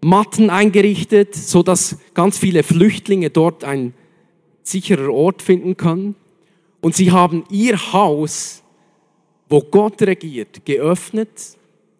[0.00, 3.94] Matten eingerichtet, so dass ganz viele Flüchtlinge dort ein
[4.62, 6.16] sicherer Ort finden können.
[6.80, 8.62] Und sie haben ihr Haus,
[9.48, 11.28] wo Gott regiert, geöffnet.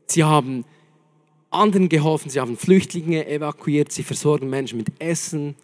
[0.06, 0.64] Sie haben
[1.50, 5.54] anderen geholfen, sie haben Flüchtlinge evakuiert, sie versorgen Menschen mit Essen.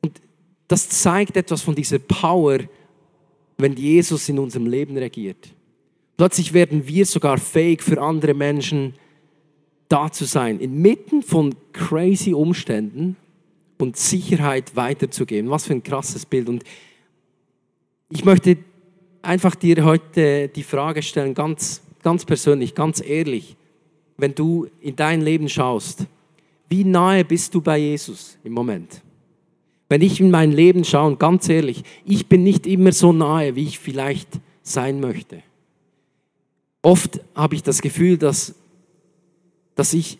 [0.00, 0.20] Und
[0.66, 2.60] das zeigt etwas von dieser Power,
[3.58, 5.48] wenn Jesus in unserem Leben regiert.
[6.16, 8.94] Plötzlich werden wir sogar fähig für andere Menschen
[9.88, 13.16] da zu sein, inmitten von crazy Umständen
[13.78, 15.50] und Sicherheit weiterzugeben.
[15.50, 16.48] Was für ein krasses Bild.
[16.48, 16.64] Und
[18.10, 18.56] ich möchte
[19.22, 23.56] einfach dir heute die Frage stellen, ganz, ganz persönlich, ganz ehrlich,
[24.16, 26.06] wenn du in dein Leben schaust,
[26.68, 29.02] wie nahe bist du bei Jesus im Moment?
[29.88, 33.54] Wenn ich in mein Leben schaue, und ganz ehrlich, ich bin nicht immer so nahe,
[33.54, 34.28] wie ich vielleicht
[34.62, 35.42] sein möchte.
[36.82, 38.54] Oft habe ich das Gefühl, dass
[39.76, 40.18] dass ich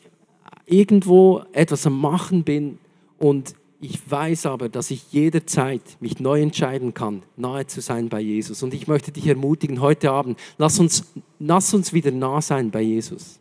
[0.67, 2.79] irgendwo etwas am Machen bin
[3.19, 8.21] und ich weiß aber, dass ich jederzeit mich neu entscheiden kann, nahe zu sein bei
[8.21, 8.63] Jesus.
[8.63, 11.05] Und ich möchte dich ermutigen, heute Abend, lass uns,
[11.39, 13.39] lass uns wieder nah sein bei Jesus.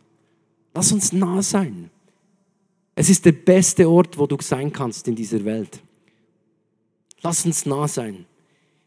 [0.74, 1.90] Lass uns nah sein.
[2.94, 5.80] Es ist der beste Ort, wo du sein kannst in dieser Welt.
[7.22, 8.26] Lass uns nah sein.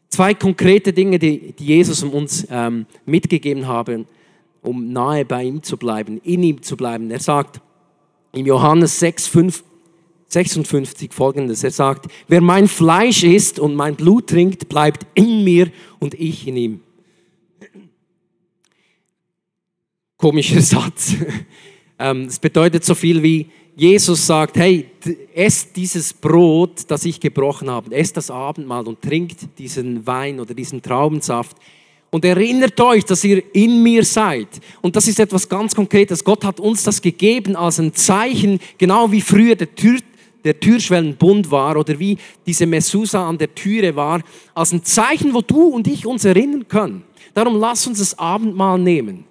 [0.08, 4.06] Zwei konkrete Dinge, die, die Jesus uns ähm, mitgegeben haben,
[4.62, 7.10] um nahe bei ihm zu bleiben, in ihm zu bleiben.
[7.10, 7.60] Er sagt
[8.32, 9.64] im Johannes 6, 5,
[10.26, 11.64] 56 folgendes.
[11.64, 16.46] Er sagt, wer mein Fleisch isst und mein Blut trinkt, bleibt in mir und ich
[16.46, 16.80] in ihm.
[20.16, 21.14] Komischer Satz.
[21.98, 24.90] Ähm, es bedeutet so viel wie, Jesus sagt, hey,
[25.34, 30.54] esst dieses Brot, das ich gebrochen habe, esst das Abendmahl und trinkt diesen Wein oder
[30.54, 31.56] diesen Traubensaft
[32.10, 34.48] und erinnert euch, dass ihr in mir seid.
[34.82, 36.24] Und das ist etwas ganz Konkretes.
[36.24, 40.00] Gott hat uns das gegeben als ein Zeichen, genau wie früher der, Tür,
[40.44, 44.22] der Türschwellenbund war oder wie diese Mesusa an der Türe war,
[44.54, 47.04] als ein Zeichen, wo du und ich uns erinnern können.
[47.32, 49.29] Darum lass uns das Abendmahl nehmen.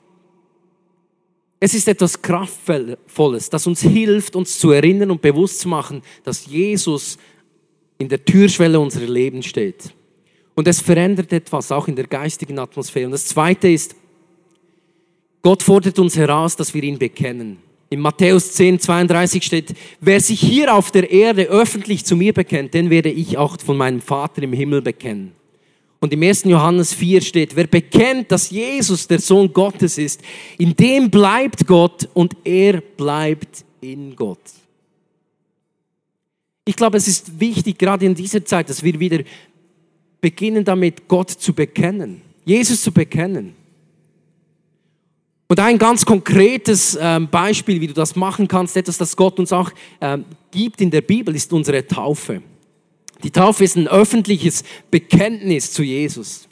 [1.60, 6.46] Es ist etwas Kraftvolles, das uns hilft, uns zu erinnern und bewusst zu machen, dass
[6.46, 7.18] Jesus
[7.98, 9.94] in der Türschwelle unserer Leben steht.
[10.56, 13.06] Und es verändert etwas, auch in der geistigen Atmosphäre.
[13.06, 13.96] Und das Zweite ist,
[15.42, 17.58] Gott fordert uns heraus, dass wir ihn bekennen.
[17.90, 22.74] In Matthäus 10, 32 steht, wer sich hier auf der Erde öffentlich zu mir bekennt,
[22.74, 25.39] den werde ich auch von meinem Vater im Himmel bekennen.
[26.00, 26.46] Und im 1.
[26.46, 30.22] Johannes 4 steht, wer bekennt, dass Jesus der Sohn Gottes ist,
[30.58, 34.40] in dem bleibt Gott und er bleibt in Gott.
[36.64, 39.24] Ich glaube, es ist wichtig, gerade in dieser Zeit, dass wir wieder
[40.22, 43.56] beginnen damit, Gott zu bekennen, Jesus zu bekennen.
[45.48, 49.52] Und ein ganz konkretes ähm, Beispiel, wie du das machen kannst, etwas, das Gott uns
[49.52, 52.44] auch ähm, gibt in der Bibel, ist unsere Taufe.
[53.24, 56.48] Die Taufe ist ein öffentliches Bekenntnis zu Jesus.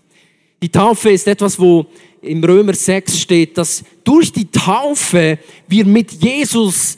[0.62, 1.86] Die Taufe ist etwas, wo
[2.21, 6.97] im Römer 6 steht, dass durch die Taufe wir mit Jesus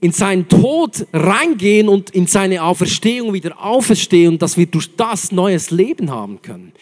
[0.00, 5.70] in seinen Tod reingehen und in seine Auferstehung wieder auferstehen, dass wir durch das neues
[5.70, 6.72] Leben haben können.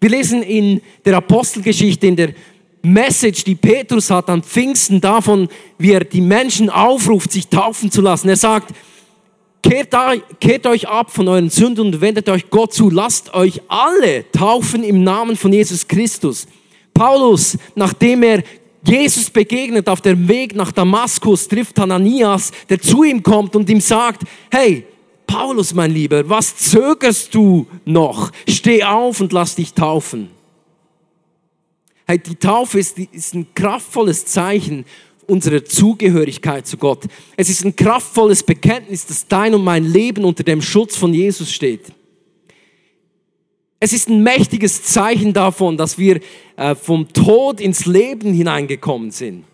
[0.00, 2.34] Wir lesen in der Apostelgeschichte, in der
[2.82, 5.48] Message, die Petrus hat an Pfingsten davon,
[5.78, 8.28] wie er die Menschen aufruft, sich taufen zu lassen.
[8.28, 8.72] Er sagt,
[9.62, 9.94] kehrt,
[10.40, 12.90] kehrt euch ab von euren Sünden und wendet euch Gott zu.
[12.90, 16.46] Lasst euch alle taufen im Namen von Jesus Christus.
[16.94, 18.42] Paulus, nachdem er
[18.82, 23.80] Jesus begegnet auf dem Weg nach Damaskus, trifft Hananias, der zu ihm kommt und ihm
[23.80, 24.84] sagt, hey,
[25.26, 28.30] Paulus, mein Lieber, was zögerst du noch?
[28.48, 30.30] Steh auf und lass dich taufen.
[32.06, 34.86] Hey, die Taufe ist, ist ein kraftvolles Zeichen
[35.28, 37.04] unserer Zugehörigkeit zu Gott.
[37.36, 41.52] Es ist ein kraftvolles Bekenntnis, dass dein und mein Leben unter dem Schutz von Jesus
[41.52, 41.92] steht.
[43.78, 46.20] Es ist ein mächtiges Zeichen davon, dass wir
[46.56, 49.44] äh, vom Tod ins Leben hineingekommen sind.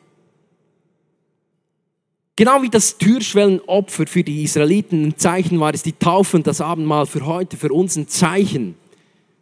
[2.36, 6.60] Genau wie das Türschwellenopfer für die Israeliten ein Zeichen war, ist die Taufe und das
[6.60, 8.76] Abendmahl für heute für uns ein Zeichen,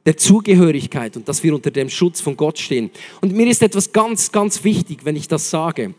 [0.04, 2.90] der Zugehörigkeit und dass wir unter dem Schutz von Gott stehen.
[3.20, 5.94] Und mir ist etwas ganz, ganz wichtig, wenn ich das sage.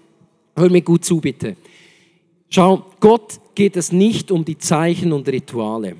[0.55, 1.55] Hör mir gut zu, bitte.
[2.49, 5.95] Schau, Gott geht es nicht um die Zeichen und Rituale.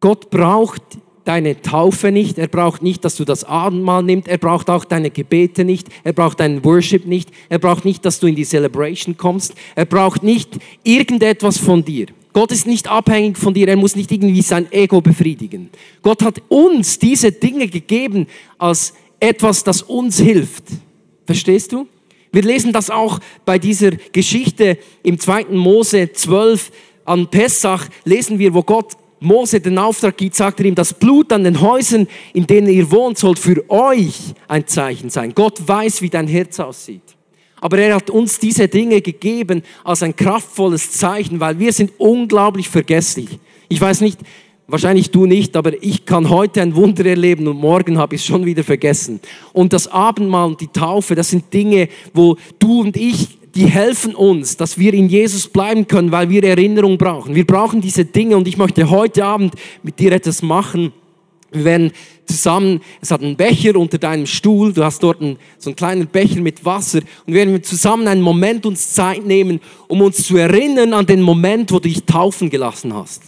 [0.00, 0.82] Gott braucht
[1.26, 5.10] deine Taufe nicht, er braucht nicht, dass du das Abendmahl nimmst, er braucht auch deine
[5.10, 9.16] Gebete nicht, er braucht deinen Worship nicht, er braucht nicht, dass du in die Celebration
[9.16, 12.06] kommst, er braucht nicht irgendetwas von dir.
[12.32, 15.70] Gott ist nicht abhängig von dir, er muss nicht irgendwie sein Ego befriedigen.
[16.02, 18.26] Gott hat uns diese Dinge gegeben
[18.58, 20.64] als etwas, das uns hilft.
[21.26, 21.88] Verstehst du?
[22.36, 25.46] Wir lesen das auch bei dieser Geschichte im 2.
[25.52, 26.70] Mose 12
[27.06, 31.32] an Pessach, lesen wir, wo Gott Mose den Auftrag gibt, sagt er ihm, das Blut
[31.32, 35.32] an den Häusern, in denen ihr wohnt, soll für euch ein Zeichen sein.
[35.34, 37.16] Gott weiß, wie dein Herz aussieht.
[37.62, 42.68] Aber er hat uns diese Dinge gegeben als ein kraftvolles Zeichen, weil wir sind unglaublich
[42.68, 43.38] vergesslich.
[43.70, 44.18] Ich weiß nicht,
[44.68, 48.26] wahrscheinlich du nicht, aber ich kann heute ein Wunder erleben und morgen habe ich es
[48.26, 49.20] schon wieder vergessen.
[49.52, 54.14] Und das Abendmahl und die Taufe, das sind Dinge, wo du und ich die helfen
[54.14, 57.34] uns, dass wir in Jesus bleiben können, weil wir Erinnerung brauchen.
[57.34, 60.92] Wir brauchen diese Dinge und ich möchte heute Abend mit dir etwas machen.
[61.50, 61.92] Wir werden
[62.26, 66.06] zusammen, es hat einen Becher unter deinem Stuhl, du hast dort einen, so einen kleinen
[66.06, 70.36] Becher mit Wasser und wir werden zusammen einen Moment uns Zeit nehmen, um uns zu
[70.36, 73.22] erinnern an den Moment, wo du dich taufen gelassen hast.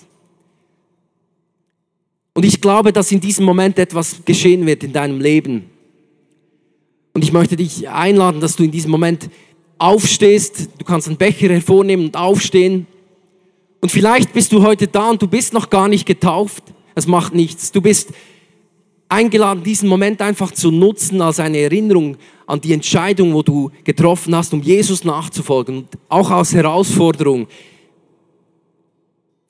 [2.39, 5.65] Und ich glaube, dass in diesem Moment etwas geschehen wird in deinem Leben.
[7.13, 9.29] Und ich möchte dich einladen, dass du in diesem Moment
[9.77, 12.87] aufstehst, du kannst einen Becher hervornehmen und aufstehen.
[13.81, 16.63] Und vielleicht bist du heute da und du bist noch gar nicht getauft.
[16.95, 17.73] Es macht nichts.
[17.73, 18.11] Du bist
[19.09, 24.37] eingeladen, diesen Moment einfach zu nutzen als eine Erinnerung an die Entscheidung, wo du getroffen
[24.37, 25.79] hast, um Jesus nachzufolgen.
[25.79, 27.49] Und auch als Herausforderung.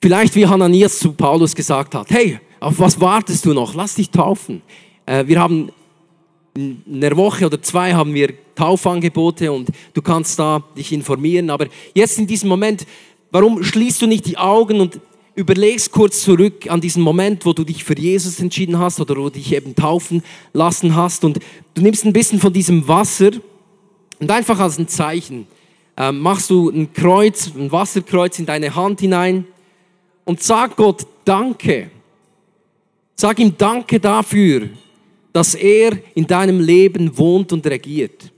[0.01, 3.73] Vielleicht wie Hananias zu Paulus gesagt hat, hey, auf was wartest du noch?
[3.73, 4.61] Lass dich taufen.
[5.05, 5.71] Äh, wir haben
[6.55, 11.49] in einer Woche oder zwei haben wir Taufangebote und du kannst da dich informieren.
[11.49, 12.85] Aber jetzt in diesem Moment,
[13.31, 14.99] warum schließt du nicht die Augen und
[15.35, 19.25] überlegst kurz zurück an diesen Moment, wo du dich für Jesus entschieden hast oder wo
[19.25, 21.39] du dich eben taufen lassen hast und
[21.75, 23.31] du nimmst ein bisschen von diesem Wasser
[24.19, 25.47] und einfach als ein Zeichen
[25.95, 29.45] äh, machst du ein Kreuz, ein Wasserkreuz in deine Hand hinein
[30.25, 31.91] und sag Gott Danke.
[33.19, 34.69] Sag ihm Danke dafür,
[35.33, 38.31] dass er in deinem Leben wohnt und regiert.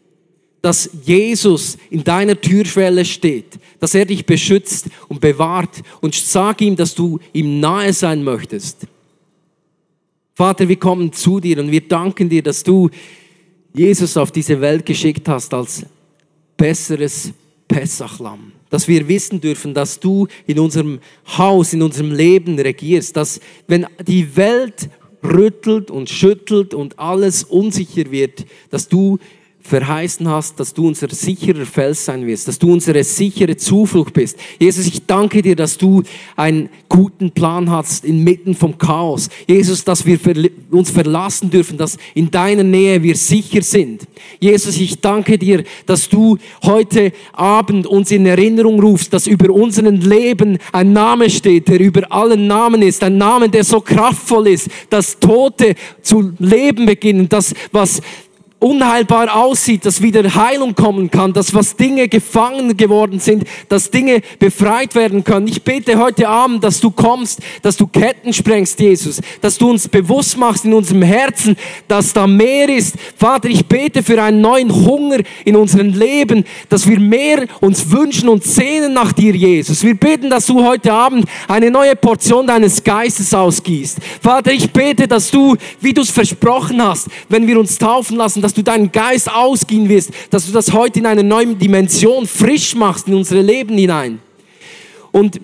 [0.60, 6.76] Dass Jesus in deiner Türschwelle steht, dass er dich beschützt und bewahrt und sag ihm,
[6.76, 8.88] dass du ihm nahe sein möchtest.
[10.34, 12.90] Vater, wir kommen zu dir und wir danken dir, dass du
[13.76, 15.86] Jesus auf diese Welt geschickt hast als
[16.58, 17.32] besseres
[17.68, 18.52] Pessachlamm.
[18.72, 21.00] Dass wir wissen dürfen, dass du in unserem
[21.38, 23.16] Haus, in unserem Leben regierst.
[23.16, 24.90] Dass wenn die Welt
[25.24, 29.20] rüttelt und schüttelt und alles unsicher wird, dass du
[29.64, 34.38] verheißen hast, dass du unser sicherer Fels sein wirst, dass du unsere sichere Zuflucht bist.
[34.60, 36.04] Jesus, ich danke dir, dass du
[36.36, 39.30] einen guten Plan hast inmitten vom Chaos.
[39.48, 40.20] Jesus, dass wir
[40.72, 44.08] uns verlassen dürfen, dass in deiner Nähe wir sicher sind.
[44.40, 50.02] Jesus, ich danke dir, dass du heute Abend uns in Erinnerung rufst, dass über unseren
[50.02, 54.70] Leben ein Name steht, der über allen Namen ist, ein Name, der so kraftvoll ist,
[54.90, 58.02] dass Tote zu leben beginnen, dass was
[58.62, 64.22] unheilbar aussieht, dass wieder Heilung kommen kann, dass was Dinge gefangen geworden sind, dass Dinge
[64.38, 65.48] befreit werden können.
[65.48, 69.88] Ich bete heute Abend, dass du kommst, dass du Ketten sprengst, Jesus, dass du uns
[69.88, 71.56] bewusst machst in unserem Herzen,
[71.88, 72.96] dass da mehr ist.
[73.18, 78.30] Vater, ich bete für einen neuen Hunger in unserem Leben, dass wir mehr uns wünschen
[78.30, 79.84] und sehnen nach dir, Jesus.
[79.84, 83.98] Wir beten, dass du heute Abend eine neue Portion deines Geistes ausgießt.
[84.22, 88.51] Vater, ich bete, dass du, wie du es versprochen hast, wenn wir uns taufen lassen,
[88.52, 92.76] dass du deinen Geist ausgehen wirst, dass du das heute in eine neue Dimension frisch
[92.76, 94.20] machst in unsere Leben hinein.
[95.14, 95.40] Und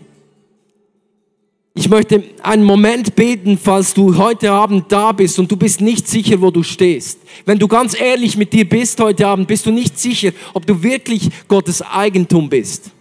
[1.73, 6.05] ich möchte einen Moment beten, falls du heute Abend da bist und du bist nicht
[6.05, 7.19] sicher, wo du stehst.
[7.45, 10.83] Wenn du ganz ehrlich mit dir bist heute Abend, bist du nicht sicher, ob du
[10.83, 12.91] wirklich Gottes Eigentum bist.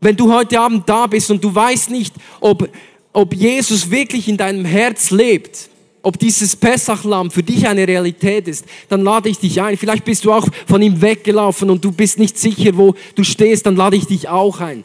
[0.00, 2.66] Wenn du heute Abend da bist und du weißt nicht, ob,
[3.12, 5.68] ob Jesus wirklich in deinem Herz lebt,
[6.02, 9.76] ob dieses Pessachlamm für dich eine Realität ist, dann lade ich dich ein.
[9.76, 13.66] Vielleicht bist du auch von ihm weggelaufen und du bist nicht sicher, wo du stehst,
[13.66, 14.84] dann lade ich dich auch ein.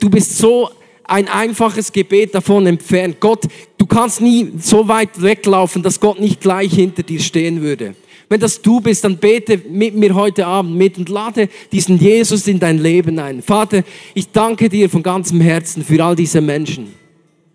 [0.00, 0.70] Du bist so
[1.04, 3.20] ein einfaches Gebet davon entfernt.
[3.20, 3.44] Gott,
[3.76, 7.94] du kannst nie so weit weglaufen, dass Gott nicht gleich hinter dir stehen würde.
[8.28, 12.48] Wenn das du bist, dann bete mit mir heute Abend mit und lade diesen Jesus
[12.48, 13.42] in dein Leben ein.
[13.42, 13.84] Vater,
[14.14, 16.94] ich danke dir von ganzem Herzen für all diese Menschen.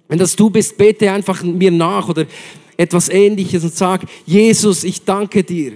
[0.07, 2.26] Wenn das du bist, bete einfach mir nach oder
[2.80, 5.73] etwas Ähnliches und sag, Jesus, ich danke dir,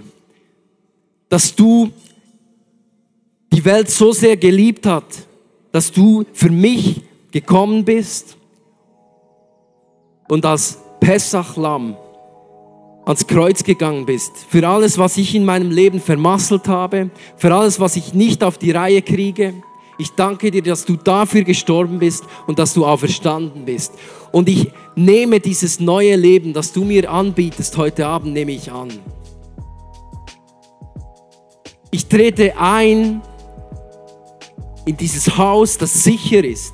[1.28, 1.91] dass du
[3.51, 5.04] die Welt so sehr geliebt hat,
[5.74, 8.38] dass du für mich gekommen bist
[10.30, 11.97] und als Pessachlamm
[13.04, 17.82] ans Kreuz gegangen bist, für alles, was ich in meinem Leben vermasselt habe, für alles,
[17.82, 19.56] was ich nicht auf die Reihe kriege.
[19.97, 23.91] Ich danke dir, dass du dafür gestorben bist und dass du auferstanden bist.
[24.34, 28.90] Und ich nehme dieses neue Leben, das du mir anbietest heute Abend, nehme ich an.
[31.92, 33.22] Ich trete ein
[34.86, 36.74] in dieses Haus, das sicher ist.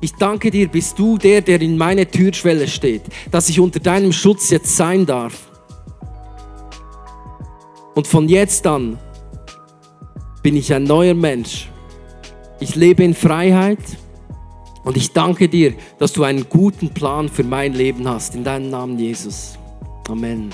[0.00, 4.12] Ich danke dir, bist du der, der in meine Türschwelle steht, dass ich unter deinem
[4.12, 5.52] Schutz jetzt sein darf.
[7.94, 8.98] Und von jetzt an
[10.42, 11.68] bin ich ein neuer Mensch.
[12.58, 13.78] Ich lebe in Freiheit
[14.88, 18.34] und ich danke dir, dass du einen guten Plan für mein Leben hast.
[18.34, 19.58] In deinem Namen, Jesus.
[20.08, 20.48] Amen.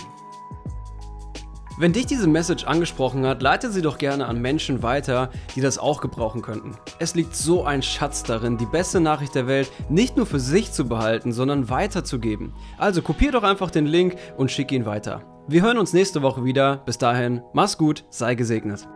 [1.78, 5.78] Wenn dich diese Message angesprochen hat, leite sie doch gerne an Menschen weiter, die das
[5.78, 6.72] auch gebrauchen könnten.
[6.99, 10.72] Es liegt so ein Schatz darin, die beste Nachricht der Welt nicht nur für sich
[10.72, 12.53] zu behalten, sondern weiterzugeben.
[12.76, 15.22] Also kopier doch einfach den Link und schick ihn weiter.
[15.47, 16.78] Wir hören uns nächste Woche wieder.
[16.78, 18.89] Bis dahin, mach's gut, sei gesegnet.